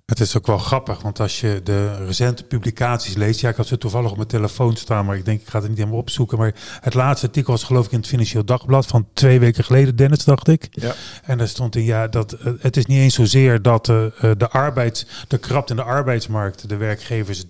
Het 0.04 0.20
is 0.20 0.36
ook 0.36 0.46
wel 0.46 0.58
grappig, 0.58 1.02
want 1.02 1.20
als 1.20 1.40
je 1.40 1.60
de 1.62 2.04
recente 2.06 2.44
publicaties 2.44 3.14
leest, 3.14 3.40
ja, 3.40 3.48
ik 3.48 3.56
had 3.56 3.66
ze 3.66 3.78
toevallig 3.78 4.10
op 4.10 4.16
mijn 4.16 4.28
telefoon 4.28 4.76
staan, 4.76 5.04
maar 5.04 5.16
ik 5.16 5.24
denk 5.24 5.40
ik 5.40 5.48
ga 5.48 5.58
het 5.58 5.68
niet 5.68 5.78
helemaal 5.78 5.98
opzoeken. 5.98 6.38
Maar 6.38 6.54
het 6.80 6.94
laatste 6.94 7.26
artikel 7.26 7.52
was 7.52 7.62
geloof 7.62 7.86
ik 7.86 7.92
in 7.92 7.98
het 7.98 8.06
Financieel 8.06 8.44
Dagblad 8.44 8.86
van 8.86 9.06
twee 9.12 9.40
weken 9.40 9.64
geleden, 9.64 9.96
Dennis, 9.96 10.24
dacht 10.24 10.48
ik. 10.48 10.68
Ja. 10.70 10.94
En 11.22 11.38
daar 11.38 11.48
stond 11.48 11.76
in, 11.76 11.84
ja, 11.84 12.08
dat 12.08 12.32
eh, 12.32 12.52
het 12.58 12.76
is 12.76 12.86
niet 12.86 12.98
eens 12.98 13.14
zozeer 13.14 13.62
dat 13.62 13.88
uh, 13.88 14.06
de 14.20 14.48
arbeids, 14.48 15.06
de 15.28 15.38
krapte 15.38 15.72
in 15.72 15.78
de 15.78 15.84
arbeidsmarkt 15.84 16.68
de 16.68 16.76
werkgevers 16.76 17.44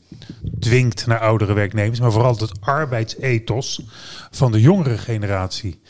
dwingt 0.60 1.06
naar 1.06 1.20
oudere 1.20 1.52
werknemers, 1.52 2.00
maar 2.00 2.12
vooral 2.12 2.36
het 2.36 2.60
arbeidsethos 2.60 3.80
van 4.30 4.52
de 4.52 4.60
jongere 4.60 4.98
generatie. 4.98 5.80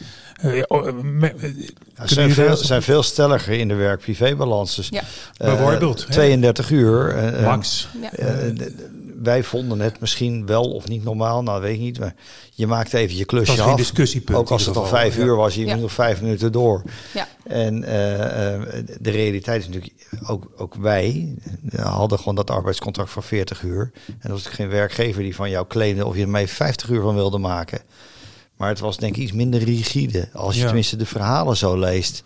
Uh, 0.44 0.56
ja, 0.56 2.06
zijn, 2.06 2.30
veel, 2.30 2.56
zijn 2.56 2.82
veel 2.82 3.02
stelliger 3.02 3.58
in 3.58 3.68
de 3.68 3.74
werk-privé-balans. 3.74 4.76
Dus, 4.76 4.88
ja. 4.88 5.00
uh, 5.00 5.06
Bijvoorbeeld. 5.36 6.06
32 6.10 6.53
uur. 6.70 7.14
Max. 7.42 7.88
Ja 8.00 8.10
wij 9.22 9.42
vonden 9.42 9.80
het 9.80 10.00
misschien 10.00 10.46
wel 10.46 10.64
of 10.72 10.88
niet 10.88 11.04
normaal, 11.04 11.42
nou 11.42 11.60
weet 11.62 11.74
ik 11.74 11.80
niet. 11.80 11.98
Maar 11.98 12.14
je 12.54 12.66
maakt 12.66 12.92
even 12.92 13.16
je 13.16 13.24
klusje 13.24 13.56
Dat 13.56 13.66
af. 13.66 13.76
discussiepunt. 13.76 14.38
Ook 14.38 14.50
als 14.50 14.66
het 14.66 14.76
al 14.76 14.86
vijf 14.86 15.16
Ja. 15.16 15.22
uur 15.22 15.36
was, 15.36 15.54
je 15.54 15.64
Ja. 15.64 15.72
moet 15.72 15.82
nog 15.82 15.92
vijf 15.92 16.20
minuten 16.20 16.52
door. 16.52 16.82
Ja. 17.14 17.28
En 17.44 17.84
eh, 17.84 18.54
eh, 18.54 18.62
de 19.00 19.10
realiteit 19.10 19.60
is 19.60 19.66
natuurlijk, 19.66 19.92
ook, 20.26 20.50
ook 20.56 20.74
wij 20.74 21.34
eh, 21.70 21.84
hadden 21.96 22.18
gewoon 22.18 22.34
dat 22.34 22.50
arbeidscontract 22.50 23.10
van 23.10 23.22
40 23.22 23.62
uur. 23.62 23.90
En 24.06 24.14
er 24.20 24.30
was 24.30 24.46
geen 24.46 24.68
werkgever 24.68 25.22
die 25.22 25.34
van 25.34 25.50
jou 25.50 25.66
claimde 25.66 26.06
of 26.06 26.16
je 26.16 26.22
er 26.22 26.28
mee 26.28 26.46
50 26.46 26.88
uur 26.88 27.00
van 27.02 27.14
wilde 27.14 27.38
maken. 27.38 27.80
Maar 28.56 28.68
het 28.68 28.80
was 28.80 28.96
denk 28.96 29.16
ik 29.16 29.22
iets 29.22 29.32
minder 29.32 29.62
rigide, 29.62 30.28
als 30.32 30.54
je 30.54 30.60
Ja. 30.60 30.66
tenminste 30.66 30.96
de 30.96 31.06
verhalen 31.06 31.56
zo 31.56 31.78
leest. 31.78 32.22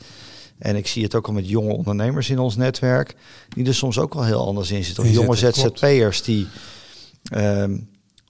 En 0.59 0.77
ik 0.77 0.87
zie 0.87 1.03
het 1.03 1.15
ook 1.15 1.27
al 1.27 1.33
met 1.33 1.49
jonge 1.49 1.73
ondernemers 1.73 2.31
in 2.31 2.39
ons 2.39 2.57
netwerk, 2.57 3.15
die 3.49 3.67
er 3.67 3.75
soms 3.75 3.99
ook 3.99 4.15
wel 4.15 4.25
heel 4.25 4.47
anders 4.47 4.71
in 4.71 4.85
zitten. 4.85 5.05
Of 5.05 5.11
jonge. 5.11 5.37
ZZP'ers 5.37 6.23
die... 6.23 6.47
ehm, 7.31 7.77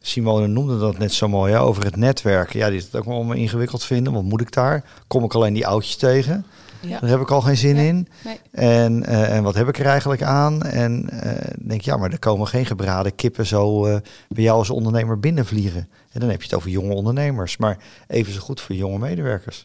Simone 0.01 0.47
noemde 0.47 0.79
dat 0.79 0.99
net 0.99 1.13
zo 1.13 1.29
mooi, 1.29 1.53
hè, 1.53 1.61
over 1.61 1.85
het 1.85 1.97
netwerken. 1.97 2.59
Ja, 2.59 2.71
die 2.71 2.81
het 2.81 2.97
ook 2.97 3.05
wel 3.05 3.15
allemaal 3.15 3.37
ingewikkeld 3.37 3.85
vinden. 3.85 4.13
Wat 4.13 4.23
moet 4.23 4.41
ik 4.41 4.53
daar? 4.53 4.85
Kom 5.07 5.25
ik 5.25 5.35
alleen 5.35 5.53
die 5.55 5.67
oudjes 5.67 5.97
tegen? 5.97 6.47
Ja. 6.81 7.01
Daar 7.01 7.11
heb 7.11 7.21
ik 7.21 7.31
al 7.31 7.41
geen 7.41 7.57
zin 7.57 7.75
Nee. 7.75 7.89
in. 7.89 8.09
Nee. 8.25 8.41
En, 8.51 9.05
eh, 9.07 9.37
en 9.37 9.43
wat 9.43 9.55
heb 9.55 9.69
ik 9.69 9.79
er 9.79 9.87
eigenlijk 9.87 10.23
aan? 10.23 10.63
En 10.63 11.11
eh, 11.11 11.51
denk, 11.59 11.81
ja, 11.81 11.97
maar 11.97 12.11
er 12.11 12.19
komen 12.19 12.47
geen 12.47 12.67
gebraden 12.67 13.15
kippen 13.15 13.47
zo 13.47 13.85
eh, 13.87 13.97
bij 14.29 14.43
jou 14.43 14.59
als 14.59 14.71
ondernemer 14.71 15.21
binnenvliegen. 15.21 15.89
En 16.13 16.21
dan 16.21 16.29
heb 16.29 16.39
je 16.39 16.47
het 16.47 16.57
over 16.57 16.71
jonge 16.71 16.95
ondernemers. 16.95 17.57
Maar 17.57 17.79
even 18.07 18.33
zo 18.33 18.41
goed 18.41 18.61
voor 18.61 18.75
jonge 18.75 18.99
medewerkers. 18.99 19.63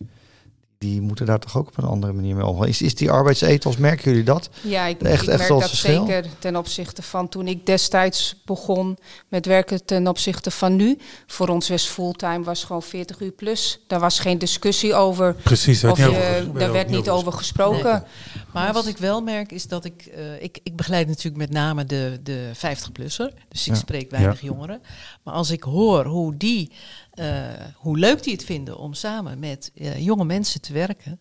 Die 0.84 1.02
moeten 1.02 1.26
daar 1.26 1.40
toch 1.40 1.58
ook 1.58 1.68
op 1.68 1.78
een 1.78 1.84
andere 1.84 2.14
manier 2.14 2.36
mee 2.36 2.46
omgaan. 2.46 2.68
Is, 2.68 2.82
is 2.82 2.96
die 2.96 3.12
arbeidsethos, 3.12 3.78
merken 3.78 4.10
jullie 4.12 4.24
dat? 4.26 4.50
Ja, 4.62 4.86
ik, 4.86 5.02
Echt- 5.02 5.22
ik 5.24 5.28
echt 5.30 5.38
merk 5.50 5.62
dat 5.62 5.70
zeker 5.70 6.26
ten 6.40 6.56
opzichte 6.56 7.02
van 7.02 7.30
toen 7.30 7.48
ik 7.48 7.66
destijds 7.66 8.42
begon 8.46 8.98
met 9.28 9.46
werken 9.46 9.86
ten 9.86 10.08
opzichte 10.08 10.52
van 10.52 10.76
nu. 10.76 10.98
Voor 11.28 11.48
ons 11.48 11.70
was 11.70 11.86
fulltime 11.86 12.44
was 12.44 12.64
gewoon 12.64 12.84
40 12.84 13.20
uur 13.20 13.32
plus. 13.32 13.80
Daar 13.88 14.00
was 14.00 14.20
geen 14.20 14.38
discussie 14.38 14.94
over. 14.94 15.34
Precies, 15.34 15.80
daar 15.82 15.92
Of 15.92 15.98
werd 15.98 16.12
je, 16.12 16.18
niet 16.18 16.48
over- 16.48 16.60
daar 16.60 16.72
werd 16.72 16.90
niet 16.90 17.10
over 17.10 17.32
gesproken. 17.34 18.04
Maar 18.54 18.74
wat 18.74 18.88
ik 18.88 18.98
wel 18.98 19.22
merk 19.22 19.52
is 19.52 19.68
dat 19.68 19.86
ik, 19.86 20.06
eh, 20.06 20.42
ik, 20.44 20.60
ik 20.64 20.76
begeleid 20.76 21.08
natuurlijk 21.08 21.38
met 21.38 21.52
name 21.52 21.86
de, 21.86 22.20
de 22.24 22.50
50-plusser. 22.56 23.34
Dus 23.50 23.68
ik 23.68 23.74
Ja. 23.74 23.80
spreek 23.80 24.12
weinig 24.12 24.42
Ja. 24.42 24.48
jongeren. 24.48 24.82
Maar 25.24 25.34
als 25.34 25.50
ik 25.52 25.64
hoor 25.64 26.06
hoe 26.06 26.38
die, 26.38 26.72
eh, 27.14 27.28
hoe 27.76 27.98
leuk 27.98 28.24
die 28.24 28.34
het 28.34 28.44
vinden 28.44 28.78
om 28.78 28.94
samen 28.94 29.40
met 29.40 29.72
eh, 29.76 30.06
jonge 30.06 30.26
mensen 30.26 30.62
te 30.62 30.74
werken. 30.74 31.20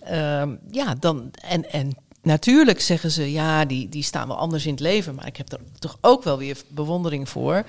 ehm, 0.00 0.56
ja, 0.70 0.94
dan, 0.94 1.30
en, 1.48 1.72
en 1.72 1.96
natuurlijk 2.22 2.80
zeggen 2.80 3.10
ze, 3.10 3.32
ja, 3.32 3.64
die, 3.64 3.88
die 3.88 4.02
staan 4.02 4.28
wel 4.28 4.36
anders 4.36 4.64
in 4.66 4.70
het 4.70 4.80
leven. 4.80 5.14
Maar 5.14 5.26
ik 5.26 5.36
heb 5.36 5.52
er 5.52 5.60
toch 5.78 5.98
ook 6.00 6.22
wel 6.22 6.38
weer 6.38 6.56
bewondering 6.68 7.28
voor. 7.28 7.64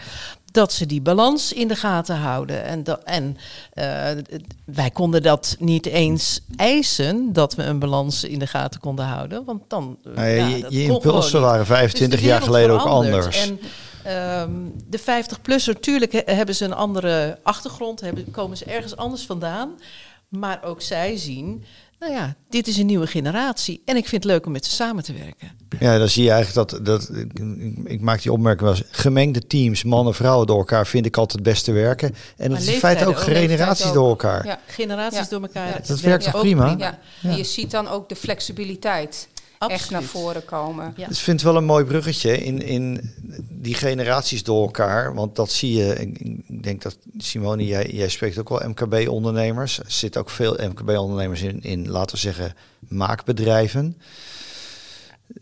Dat 0.51 0.73
ze 0.73 0.85
die 0.85 1.01
balans 1.01 1.53
in 1.53 1.67
de 1.67 1.75
gaten 1.75 2.15
houden. 2.15 2.63
En, 2.63 2.83
dat, 2.83 3.03
en 3.03 3.37
eh, 3.73 4.09
wij 4.65 4.89
konden 4.89 5.23
dat 5.23 5.55
niet 5.59 5.85
eens 5.85 6.41
eisen, 6.55 7.33
dat 7.33 7.55
we 7.55 7.63
een 7.63 7.79
balans 7.79 8.23
in 8.23 8.39
de 8.39 8.47
gaten 8.47 8.79
konden 8.79 9.05
houden. 9.05 9.45
Want 9.45 9.61
dan. 9.67 9.97
ja, 10.15 10.23
je 10.23 10.65
je 10.69 10.83
impulsen 10.83 11.41
waren 11.41 11.65
25 11.65 12.19
Dus 12.19 12.19
de 12.19 12.33
jaar 12.33 12.39
wereld 12.39 12.55
geleden 12.55 12.79
ook 12.79 12.95
anders. 12.95 13.49
En 13.49 13.59
ehm, 14.03 14.51
de 14.87 14.99
50-plusser, 14.99 15.79
tuurlijk 15.79 16.11
he- 16.11 16.33
hebben 16.35 16.55
ze 16.55 16.65
een 16.65 16.73
andere 16.73 17.39
achtergrond, 17.43 18.01
hebben, 18.01 18.31
komen 18.31 18.57
ze 18.57 18.65
ergens 18.65 18.95
anders 18.95 19.25
vandaan. 19.25 19.79
Maar 20.29 20.63
ook 20.63 20.81
zij 20.81 21.17
zien, 21.17 21.63
nou 21.99 22.13
ja, 22.13 22.35
dit 22.49 22.67
is 22.67 22.77
een 22.77 22.85
nieuwe 22.85 23.07
generatie. 23.07 23.81
En 23.85 23.95
ik 23.95 24.07
vind 24.07 24.23
het 24.23 24.31
leuk 24.31 24.45
om 24.45 24.51
met 24.51 24.65
ze 24.65 24.71
samen 24.71 25.03
te 25.03 25.13
werken. 25.13 25.51
Ja, 25.79 25.97
dan 25.97 26.09
zie 26.09 26.23
je 26.23 26.31
eigenlijk 26.31 26.69
dat, 26.69 26.85
dat 26.85 27.09
ik, 27.17 27.39
ik 27.83 28.01
maak 28.01 28.21
die 28.21 28.31
opmerking 28.31 28.63
wel 28.69 28.77
eens. 28.77 28.83
Gemengde 28.91 29.47
teams, 29.47 29.83
mannen 29.83 30.07
en 30.07 30.13
vrouwen 30.19 30.47
door 30.47 30.57
elkaar, 30.57 30.87
vind 30.87 31.05
ik 31.05 31.17
altijd 31.17 31.39
het 31.45 31.53
beste 31.53 31.71
werken. 31.71 32.07
En 32.09 32.15
dat 32.37 32.49
Maar 32.49 32.59
is 32.67 32.73
in 32.73 32.79
feite 32.79 33.05
ook 33.05 33.19
generaties 33.19 33.91
door 33.91 34.09
elkaar. 34.09 34.45
Ja. 34.45 34.59
Generaties 34.67 35.19
Ja. 35.19 35.25
door 35.29 35.41
elkaar. 35.41 35.67
Ja. 35.67 35.73
het 35.73 35.87
Dat 35.87 35.99
werkt 35.99 36.33
ook 36.35 36.41
prima. 36.41 36.67
Ja. 36.69 36.77
Ja. 36.77 37.29
En 37.29 37.37
je 37.37 37.43
ziet 37.43 37.71
dan 37.71 37.87
ook 37.87 38.09
de 38.09 38.15
flexibiliteit 38.15 39.27
echt 39.69 39.81
Absoluut. 39.81 40.01
naar 40.01 40.09
voren 40.09 40.45
komen. 40.45 40.93
Ja. 40.95 41.07
Dus 41.07 41.17
ik 41.17 41.23
vind 41.23 41.41
het 41.41 41.49
wel 41.49 41.57
een 41.57 41.67
mooi 41.67 41.85
bruggetje 41.85 42.37
in, 42.37 42.61
in 42.61 43.13
die 43.49 43.73
generaties 43.73 44.43
door 44.43 44.61
elkaar. 44.61 45.13
Want 45.13 45.35
dat 45.35 45.51
zie 45.51 45.73
je. 45.77 45.95
Ik, 45.95 46.19
ik 46.47 46.63
denk 46.63 46.81
dat 46.81 46.97
Simone, 47.17 47.65
jij, 47.65 47.89
jij 47.91 48.09
spreekt 48.09 48.37
ook 48.37 48.49
wel 48.49 48.69
MKB-ondernemers. 48.69 49.79
Er 49.79 49.91
zitten 49.91 50.21
ook 50.21 50.29
veel 50.29 50.57
MKB-ondernemers 50.59 51.41
in, 51.41 51.61
in, 51.61 51.89
laten 51.89 52.15
we 52.15 52.21
zeggen, 52.21 52.55
maakbedrijven. 52.79 53.97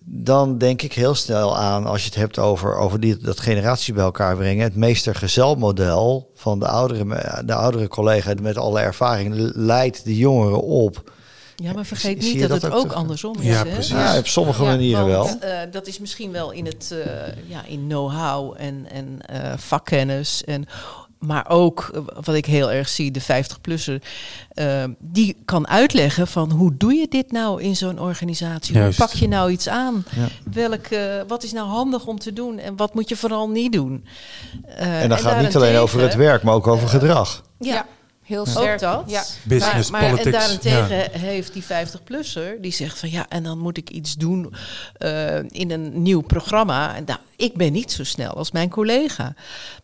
Dan 0.02 0.58
denk 0.58 0.82
ik 0.82 0.94
heel 0.94 1.16
snel 1.16 1.58
aan, 1.58 1.86
als 1.86 2.02
je 2.02 2.10
het 2.10 2.18
hebt 2.18 2.40
over, 2.40 2.76
over 2.76 3.00
die, 3.00 3.18
dat 3.18 3.40
generaties 3.40 3.94
bij 3.94 4.04
elkaar 4.04 4.36
brengen, 4.36 4.64
het 4.64 4.76
meester-gezel-model 4.76 6.32
van 6.36 6.60
de 6.60 6.68
oudere, 6.68 7.44
de 7.46 7.54
oudere 7.54 7.88
collega 7.88 8.34
met 8.42 8.58
alle 8.58 8.80
ervaring 8.80 9.34
leidt 9.56 10.04
de 10.04 10.18
jongeren 10.18 10.62
op. 10.62 11.12
Ja, 11.64 11.74
maar 11.74 11.86
vergeet 11.86 12.20
niet 12.22 12.40
dat, 12.40 12.50
dat 12.50 12.62
het 12.62 12.72
ook 12.74 12.92
andersom 12.92 13.36
is. 13.40 13.46
Ja, 13.46 13.66
hè? 13.66 13.72
precies. 13.74 13.92
Ja, 13.92 14.18
op 14.18 14.28
sommige 14.28 14.64
Ja, 14.64 14.70
manieren 14.70 15.06
wel. 15.06 15.24
Want, 15.24 15.40
eh, 15.44 15.58
dat 15.72 15.88
is 15.88 16.00
misschien 16.00 16.32
wel 16.32 16.52
in 16.52 16.66
het 16.66 16.92
eh, 17.06 17.34
ja, 17.48 17.64
in 17.66 17.86
know-how 17.88 18.54
en, 18.58 18.86
en 18.92 19.20
eh, 19.26 19.54
vakkennis. 19.58 20.44
En, 20.44 20.66
maar 21.20 21.50
ook, 21.50 22.04
wat 22.24 22.36
ik 22.36 22.46
heel 22.46 22.72
erg 22.72 22.90
zie, 22.90 23.12
de 23.12 23.22
50-plusser, 23.22 24.02
eh, 24.50 24.84
die 25.00 25.36
kan 25.46 25.68
uitleggen 25.68 26.28
van 26.28 26.52
hoe 26.52 26.78
doe 26.78 26.94
je 26.94 27.08
dit 27.10 27.32
nou 27.32 27.62
in 27.62 27.76
zo'n 27.76 28.00
organisatie? 28.00 28.74
Juist. 28.76 28.98
Hoe 28.98 29.08
pak 29.08 29.16
je 29.16 29.28
nou 29.28 29.52
iets 29.52 29.68
aan? 29.70 30.06
Ja. 30.16 30.28
Welk, 30.54 30.86
eh, 30.86 31.02
wat 31.28 31.44
is 31.44 31.52
nou 31.52 31.68
handig 31.68 32.06
om 32.06 32.20
te 32.20 32.34
doen 32.34 32.60
en 32.60 32.76
wat 32.76 32.94
moet 32.94 33.10
je 33.10 33.16
vooral 33.16 33.50
niet 33.50 33.72
doen? 33.74 34.06
Eh, 34.76 35.02
En 35.02 35.10
dan 35.10 35.18
gaat 35.18 35.36
het 35.36 35.46
niet 35.46 35.56
alleen 35.56 35.78
over 35.78 36.02
het 36.02 36.16
werk, 36.16 36.44
maar 36.44 36.54
ook 36.54 36.68
over 36.68 36.88
gedrag. 36.88 37.44
Ja, 37.60 37.74
Ja, 37.74 37.86
heel 38.30 38.40
ook 38.40 38.48
sterk. 38.48 38.80
dat. 38.80 39.04
Ja. 39.08 39.24
Business, 39.44 39.90
maar, 39.90 40.02
maar, 40.02 40.10
politics. 40.10 40.36
En 40.36 40.42
daarentegen 40.42 41.20
heeft 41.20 41.54
die 41.54 41.64
50-plusser, 41.64 42.62
die 42.62 42.72
zegt 42.72 43.00
van 43.00 43.10
ja, 43.10 43.26
en 43.30 43.44
dan 43.44 43.60
moet 43.60 43.78
ik 43.78 43.90
iets 43.90 44.16
doen 44.16 44.54
eh, 44.94 45.38
in 45.38 45.72
een 45.72 46.02
nieuw 46.02 46.22
programma. 46.22 46.96
En 46.96 47.04
nou, 47.06 47.20
ik 47.36 47.54
ben 47.54 47.72
niet 47.72 47.92
zo 47.92 48.04
snel 48.04 48.34
als 48.34 48.52
mijn 48.52 48.70
collega. 48.70 49.34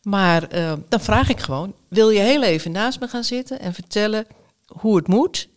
Maar 0.01 0.43
eh, 0.43 0.73
dan 0.89 0.99
vraag 0.99 1.29
ik 1.29 1.39
gewoon, 1.39 1.73
wil 1.87 2.09
je 2.09 2.19
heel 2.19 2.43
even 2.43 2.71
naast 2.71 2.99
me 2.99 3.07
gaan 3.07 3.23
zitten 3.23 3.59
en 3.59 3.73
vertellen 3.73 4.25
hoe 4.65 4.95
het 4.95 5.07
moet? 5.07 5.47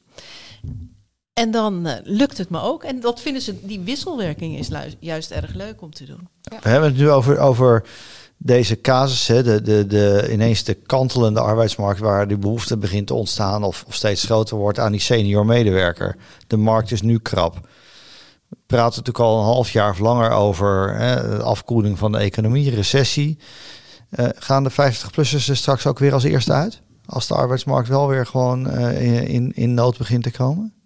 En 1.33 1.51
dan 1.51 1.87
eh, 1.87 1.95
lukt 2.03 2.39
het 2.39 2.51
me 2.51 2.61
ook. 2.61 2.85
En 2.85 3.01
dat 3.01 3.21
vinden 3.21 3.43
ze, 3.43 3.67
die 3.67 3.81
wisselwerking 3.81 4.59
is 4.59 4.69
juist 5.01 5.31
erg 5.31 5.55
leuk 5.55 5.83
om 5.83 5.93
te 5.93 6.05
doen. 6.05 6.29
We 6.43 6.69
hebben 6.69 6.89
het 6.89 6.99
nu 6.99 7.11
over, 7.11 7.39
over 7.39 7.85
deze 8.39 8.81
casus, 8.81 9.27
hè, 9.27 9.43
de, 9.43 9.63
de, 9.63 9.87
de, 9.87 10.29
ineens 10.33 10.65
de 10.65 10.75
kantelende 10.75 11.41
arbeidsmarkt 11.41 12.01
waar 12.01 12.29
die 12.29 12.39
behoefte 12.39 12.77
begint 12.77 13.07
te 13.07 13.15
ontstaan 13.15 13.65
of, 13.65 13.85
of 13.87 13.95
steeds 13.95 14.25
groter 14.25 14.57
wordt 14.57 14.79
aan 14.79 14.93
die 14.93 15.01
senior 15.01 15.47
medewerker. 15.47 16.17
De 16.47 16.57
markt 16.57 16.91
is 16.91 17.03
nu 17.03 17.19
krap. 17.19 17.55
We 18.49 18.57
praten 18.67 18.99
natuurlijk 18.99 19.25
al 19.25 19.39
een 19.39 19.45
half 19.45 19.71
jaar 19.71 19.91
of 19.91 19.99
langer 19.99 20.31
over 20.31 20.97
hè, 20.97 21.37
de 21.37 21.43
afkoeling 21.43 21.99
van 21.99 22.13
de 22.13 22.19
economie, 22.19 22.71
recessie. 22.71 23.39
Eh, 24.11 24.29
gaan 24.35 24.65
de 24.65 24.73
50-plussers 24.73 25.49
er 25.49 25.57
straks 25.57 25.87
ook 25.87 25.99
weer 25.99 26.13
als 26.13 26.25
eerste 26.25 26.53
uit? 26.53 26.81
Als 27.07 27.27
de 27.27 27.35
arbeidsmarkt 27.35 27.89
wel 27.89 28.09
weer 28.09 28.27
gewoon 28.27 28.71
eh, 28.71 29.29
in, 29.29 29.53
in 29.55 29.75
nood 29.75 29.99
begint 29.99 30.23
te 30.23 30.31
komen? 30.31 30.78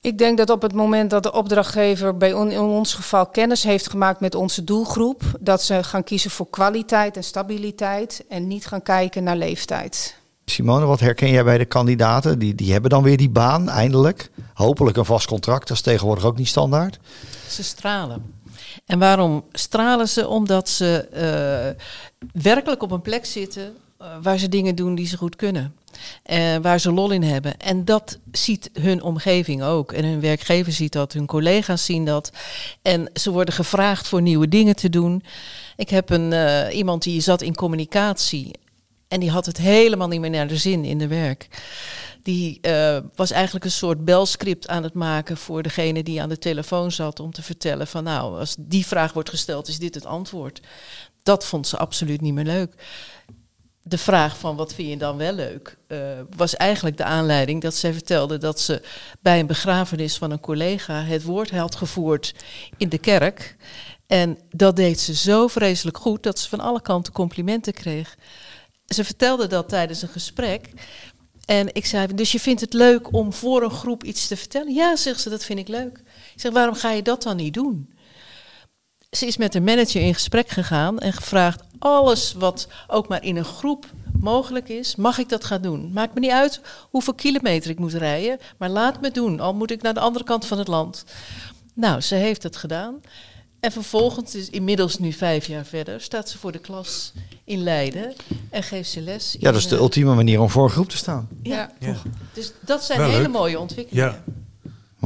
Ik 0.00 0.18
denk 0.18 0.38
dat 0.38 0.50
op 0.50 0.62
het 0.62 0.72
moment 0.72 1.10
dat 1.10 1.22
de 1.22 1.32
opdrachtgever 1.32 2.16
bij 2.16 2.32
on- 2.32 2.50
in 2.50 2.60
ons 2.60 2.94
geval 2.94 3.26
kennis 3.26 3.62
heeft 3.62 3.90
gemaakt 3.90 4.20
met 4.20 4.34
onze 4.34 4.64
doelgroep, 4.64 5.22
dat 5.40 5.62
ze 5.62 5.82
gaan 5.82 6.04
kiezen 6.04 6.30
voor 6.30 6.50
kwaliteit 6.50 7.16
en 7.16 7.24
stabiliteit 7.24 8.24
en 8.28 8.46
niet 8.46 8.66
gaan 8.66 8.82
kijken 8.82 9.24
naar 9.24 9.36
leeftijd. 9.36 10.16
Simone, 10.44 10.84
wat 10.84 11.00
herken 11.00 11.30
jij 11.30 11.44
bij 11.44 11.58
de 11.58 11.64
kandidaten? 11.64 12.38
Die, 12.38 12.54
die 12.54 12.72
hebben 12.72 12.90
dan 12.90 13.02
weer 13.02 13.16
die 13.16 13.30
baan, 13.30 13.68
eindelijk. 13.68 14.30
Hopelijk 14.54 14.96
een 14.96 15.04
vast 15.04 15.26
contract, 15.26 15.68
dat 15.68 15.76
is 15.76 15.82
tegenwoordig 15.82 16.24
ook 16.24 16.36
niet 16.36 16.48
standaard. 16.48 16.98
Ze 17.48 17.62
stralen. 17.62 18.34
En 18.86 18.98
waarom 18.98 19.44
stralen 19.52 20.08
ze? 20.08 20.28
Omdat 20.28 20.68
ze 20.68 21.08
eh, 21.12 22.42
werkelijk 22.42 22.82
op 22.82 22.90
een 22.90 23.02
plek 23.02 23.24
zitten 23.24 23.76
eh, 23.98 24.06
waar 24.22 24.38
ze 24.38 24.48
dingen 24.48 24.74
doen 24.74 24.94
die 24.94 25.06
ze 25.06 25.16
goed 25.16 25.36
kunnen. 25.36 25.74
En 26.22 26.62
waar 26.62 26.80
ze 26.80 26.92
lol 26.92 27.10
in 27.10 27.22
hebben. 27.22 27.56
En 27.58 27.84
dat 27.84 28.18
ziet 28.32 28.70
hun 28.72 29.02
omgeving 29.02 29.62
ook. 29.62 29.92
En 29.92 30.04
hun 30.04 30.20
werkgever 30.20 30.72
ziet 30.72 30.92
dat, 30.92 31.12
hun 31.12 31.26
collega's 31.26 31.84
zien 31.84 32.04
dat. 32.04 32.32
En 32.82 33.10
ze 33.14 33.30
worden 33.30 33.54
gevraagd 33.54 34.08
voor 34.08 34.22
nieuwe 34.22 34.48
dingen 34.48 34.76
te 34.76 34.88
doen. 34.88 35.22
Ik 35.76 35.90
heb 35.90 36.10
een, 36.10 36.32
eh, 36.32 36.76
iemand 36.76 37.02
die 37.02 37.20
zat 37.20 37.42
in 37.42 37.54
communicatie. 37.54 38.50
En 39.08 39.20
die 39.20 39.30
had 39.30 39.46
het 39.46 39.56
helemaal 39.56 40.08
niet 40.08 40.20
meer 40.20 40.30
naar 40.30 40.48
de 40.48 40.56
zin 40.56 40.84
in 40.84 40.98
de 40.98 41.06
werk. 41.06 41.48
Die 42.22 42.58
eh, 42.60 42.98
was 43.14 43.30
eigenlijk 43.30 43.64
een 43.64 43.70
soort 43.70 44.04
belscript 44.04 44.68
aan 44.68 44.82
het 44.82 44.94
maken 44.94 45.36
voor 45.36 45.62
degene 45.62 46.02
die 46.02 46.22
aan 46.22 46.28
de 46.28 46.38
telefoon 46.38 46.92
zat 46.92 47.20
om 47.20 47.32
te 47.32 47.42
vertellen 47.42 47.86
van 47.86 48.04
nou, 48.04 48.38
als 48.38 48.56
die 48.58 48.86
vraag 48.86 49.12
wordt 49.12 49.30
gesteld, 49.30 49.68
is 49.68 49.78
dit 49.78 49.94
het 49.94 50.06
antwoord. 50.06 50.60
Dat 51.22 51.46
vond 51.46 51.66
ze 51.66 51.76
absoluut 51.76 52.20
niet 52.20 52.34
meer 52.34 52.44
leuk. 52.44 52.74
De 53.88 53.98
vraag 53.98 54.38
van 54.38 54.56
wat 54.56 54.74
vind 54.74 54.88
je 54.88 54.96
dan 54.96 55.16
wel 55.16 55.32
leuk, 55.32 55.76
uh, 55.88 55.98
was 56.36 56.56
eigenlijk 56.56 56.96
de 56.96 57.04
aanleiding 57.04 57.62
dat 57.62 57.74
zij 57.74 57.92
vertelde 57.92 58.38
dat 58.38 58.60
ze 58.60 58.82
bij 59.20 59.40
een 59.40 59.46
begrafenis 59.46 60.16
van 60.16 60.30
een 60.30 60.40
collega 60.40 61.02
het 61.02 61.22
woord 61.22 61.50
had 61.50 61.76
gevoerd 61.76 62.34
in 62.76 62.88
de 62.88 62.98
kerk. 62.98 63.56
En 64.06 64.38
dat 64.50 64.76
deed 64.76 65.00
ze 65.00 65.14
zo 65.14 65.46
vreselijk 65.46 65.98
goed 65.98 66.22
dat 66.22 66.38
ze 66.38 66.48
van 66.48 66.60
alle 66.60 66.82
kanten 66.82 67.12
complimenten 67.12 67.72
kreeg. 67.72 68.16
Ze 68.86 69.04
vertelde 69.04 69.46
dat 69.46 69.68
tijdens 69.68 70.02
een 70.02 70.08
gesprek. 70.08 70.68
En 71.44 71.74
ik 71.74 71.86
zei, 71.86 72.14
dus 72.14 72.32
je 72.32 72.40
vindt 72.40 72.60
het 72.60 72.72
leuk 72.72 73.12
om 73.12 73.32
voor 73.32 73.62
een 73.62 73.70
groep 73.70 74.04
iets 74.04 74.26
te 74.26 74.36
vertellen? 74.36 74.74
Ja, 74.74 74.96
zegt 74.96 75.20
ze, 75.20 75.30
dat 75.30 75.44
vind 75.44 75.58
ik 75.58 75.68
leuk. 75.68 75.98
Ik 76.34 76.40
zeg, 76.40 76.52
waarom 76.52 76.74
ga 76.74 76.90
je 76.90 77.02
dat 77.02 77.22
dan 77.22 77.36
niet 77.36 77.54
doen? 77.54 77.94
Ze 79.10 79.26
is 79.26 79.36
met 79.36 79.52
de 79.52 79.60
manager 79.60 80.02
in 80.02 80.14
gesprek 80.14 80.48
gegaan 80.48 80.98
en 80.98 81.12
gevraagd: 81.12 81.62
alles 81.78 82.32
wat 82.32 82.68
ook 82.86 83.08
maar 83.08 83.22
in 83.22 83.36
een 83.36 83.44
groep 83.44 83.86
mogelijk 84.20 84.68
is, 84.68 84.96
mag 84.96 85.18
ik 85.18 85.28
dat 85.28 85.44
gaan 85.44 85.62
doen? 85.62 85.90
Maakt 85.92 86.14
me 86.14 86.20
niet 86.20 86.30
uit 86.30 86.60
hoeveel 86.90 87.14
kilometer 87.14 87.70
ik 87.70 87.78
moet 87.78 87.92
rijden, 87.92 88.38
maar 88.58 88.68
laat 88.68 89.00
me 89.00 89.10
doen, 89.10 89.40
al 89.40 89.54
moet 89.54 89.70
ik 89.70 89.82
naar 89.82 89.94
de 89.94 90.00
andere 90.00 90.24
kant 90.24 90.46
van 90.46 90.58
het 90.58 90.68
land. 90.68 91.04
Nou, 91.74 92.00
ze 92.00 92.14
heeft 92.14 92.42
het 92.42 92.56
gedaan. 92.56 93.00
En 93.60 93.72
vervolgens, 93.72 94.34
is 94.34 94.50
inmiddels 94.50 94.98
nu 94.98 95.12
vijf 95.12 95.46
jaar 95.46 95.64
verder, 95.64 96.00
staat 96.00 96.28
ze 96.28 96.38
voor 96.38 96.52
de 96.52 96.58
klas 96.58 97.12
in 97.44 97.62
Leiden 97.62 98.14
en 98.50 98.62
geeft 98.62 98.90
ze 98.90 99.00
les. 99.00 99.36
Ja, 99.38 99.50
dat 99.50 99.60
is 99.60 99.68
de 99.68 99.76
ultieme 99.76 100.14
manier 100.14 100.40
om 100.40 100.50
voor 100.50 100.64
een 100.64 100.70
groep 100.70 100.88
te 100.88 100.96
staan. 100.96 101.28
Ja, 101.42 101.72
ja. 101.78 101.96
dus 102.32 102.52
dat 102.60 102.84
zijn 102.84 103.10
hele 103.10 103.28
mooie 103.28 103.58
ontwikkelingen. 103.58 104.22
Ja. 104.26 104.32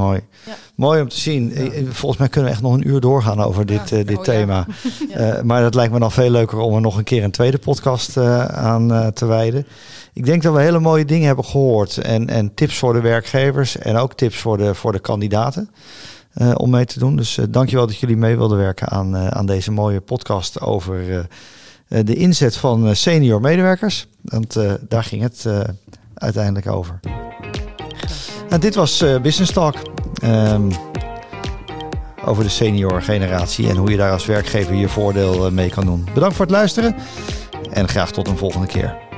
Mooi. 0.00 0.20
Ja. 0.46 0.52
Mooi 0.74 1.00
om 1.00 1.08
te 1.08 1.20
zien. 1.20 1.54
Eh, 1.54 1.70
volgens 1.88 2.20
mij 2.20 2.28
kunnen 2.28 2.50
we 2.50 2.56
echt 2.56 2.64
nog 2.64 2.74
een 2.74 2.88
uur 2.88 3.00
doorgaan 3.00 3.40
over 3.42 3.66
dit, 3.66 3.90
uh, 3.90 4.06
dit 4.06 4.16
oh, 4.16 4.22
thema. 4.22 4.66
uh, 5.16 5.40
maar 5.40 5.62
dat 5.62 5.74
lijkt 5.74 5.92
me 5.92 5.98
dan 5.98 6.12
veel 6.12 6.30
leuker 6.30 6.58
om 6.58 6.74
er 6.74 6.80
nog 6.80 6.96
een 6.96 7.04
keer 7.04 7.24
een 7.24 7.30
tweede 7.30 7.58
podcast 7.58 8.16
aan 8.16 9.12
te 9.14 9.26
wijden. 9.26 9.66
Ik 10.12 10.24
denk 10.24 10.42
dat 10.42 10.54
we 10.54 10.60
hele 10.60 10.78
mooie 10.78 11.04
dingen 11.04 11.26
hebben 11.26 11.44
gehoord. 11.44 11.98
En, 11.98 12.28
en 12.28 12.54
tips 12.54 12.78
voor 12.78 12.92
de 12.92 13.00
werkgevers 13.00 13.78
en 13.78 13.96
ook 13.96 14.14
tips 14.14 14.36
voor 14.36 14.56
de, 14.56 14.74
voor 14.74 14.92
de 14.92 15.00
kandidaten. 15.00 15.70
om 16.54 16.70
mee 16.70 16.84
te 16.84 16.98
doen. 16.98 17.16
Dus 17.16 17.38
dankjewel 17.50 17.86
dat 17.86 17.96
jullie 17.96 18.16
mee 18.16 18.36
wilden 18.36 18.58
werken 18.58 18.88
aan, 18.88 19.16
aan 19.16 19.46
deze 19.46 19.70
mooie 19.70 20.00
podcast 20.00 20.60
over 20.60 21.28
de 21.88 22.14
inzet 22.14 22.56
van 22.56 22.96
senior 22.96 23.40
medewerkers. 23.40 24.06
Want 24.22 24.56
daar 24.88 25.04
ging 25.04 25.22
het 25.22 25.46
uiteindelijk 26.14 26.66
over. 26.66 27.00
Nou, 28.50 28.62
dit 28.62 28.74
was 28.74 29.02
uh, 29.02 29.20
Business 29.20 29.52
Talk. 29.52 29.74
Um, 30.24 30.70
over 32.24 32.42
de 32.44 32.48
senior 32.48 33.02
generatie 33.02 33.68
en 33.68 33.76
hoe 33.76 33.90
je 33.90 33.96
daar 33.96 34.12
als 34.12 34.26
werkgever 34.26 34.74
je 34.74 34.88
voordeel 34.88 35.46
uh, 35.46 35.52
mee 35.52 35.70
kan 35.70 35.84
doen. 35.84 36.08
Bedankt 36.14 36.36
voor 36.36 36.44
het 36.44 36.54
luisteren 36.54 36.96
en 37.70 37.88
graag 37.88 38.12
tot 38.12 38.28
een 38.28 38.36
volgende 38.36 38.66
keer. 38.66 39.09